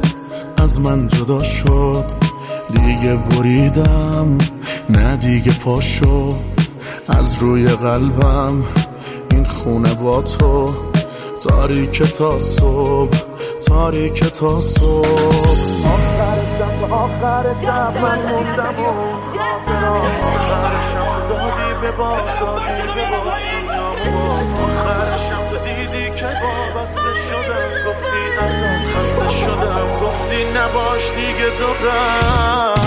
از 0.57 0.79
من 0.79 1.07
جدا 1.07 1.43
شد. 1.43 2.30
دیگه 2.73 3.15
بریدم 3.15 4.37
نه 4.89 5.17
دیگه 5.17 5.51
پاشو 5.59 6.33
از 7.09 7.37
روی 7.37 7.67
قلبم 7.67 8.63
این 9.31 9.43
خونه 9.45 9.93
با 9.93 10.21
تو. 10.21 10.73
تاریک 11.49 12.01
تا 12.17 12.39
صبح 12.39 13.17
تاریک 13.67 14.23
تا 14.23 14.59
صبح. 14.59 15.07
آخرشم 15.85 16.93
آخرشم 16.93 18.01
من 18.01 18.19
موندم 18.19 18.79
و 18.79 18.93
دادی 21.29 21.73
به 21.81 21.91
دادی 21.97 22.81
تو 25.49 25.57
دیدی 25.57 26.19
که 26.19 26.25
وابسته 26.25 27.11
شدم 27.29 27.69
گفتی 27.87 28.21
ازت 28.39 28.85
خسته 28.85 29.29
شدم. 29.29 30.00
نباش 30.57 31.11
دیگه 31.11 31.49
دورم 31.59 32.81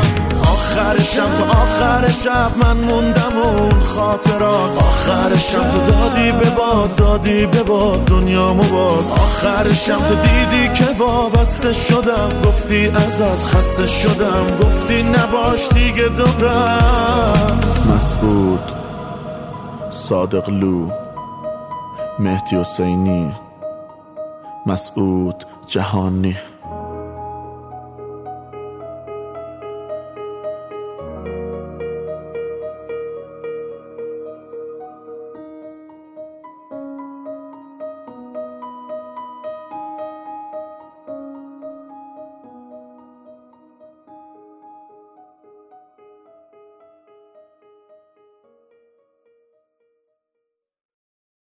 آخرشم 0.75 1.35
تو 1.35 1.45
آخر 1.45 2.11
شب 2.11 2.51
من 2.65 2.77
موندم 2.77 3.37
اون 3.37 3.81
خاطرات. 3.81 4.83
آخرشم 4.83 5.71
تو 5.71 5.79
دادی 5.79 6.33
به 6.33 6.51
باد 6.51 6.97
دادی 6.97 7.47
به 7.47 7.63
باد 7.63 8.05
دنیامو 8.05 8.63
باز. 8.63 9.11
آخرشم 9.11 9.97
تو 9.99 10.15
دیدی 10.15 10.69
که 10.75 10.85
وابسته 10.99 11.73
شدم. 11.73 12.31
گفتی 12.45 12.89
ازت 12.89 13.43
خسته 13.43 13.87
شدم. 13.87 14.59
گفتی 14.63 15.03
نباش 15.03 15.69
دیگه 15.69 16.09
دورم 16.09 17.61
مسعود 17.97 18.73
صادق 19.91 20.51
لو 20.51 20.91
مهدی 22.19 22.57
حسینی 22.57 23.33
مسعود 24.67 25.45
جهانی. 25.67 26.37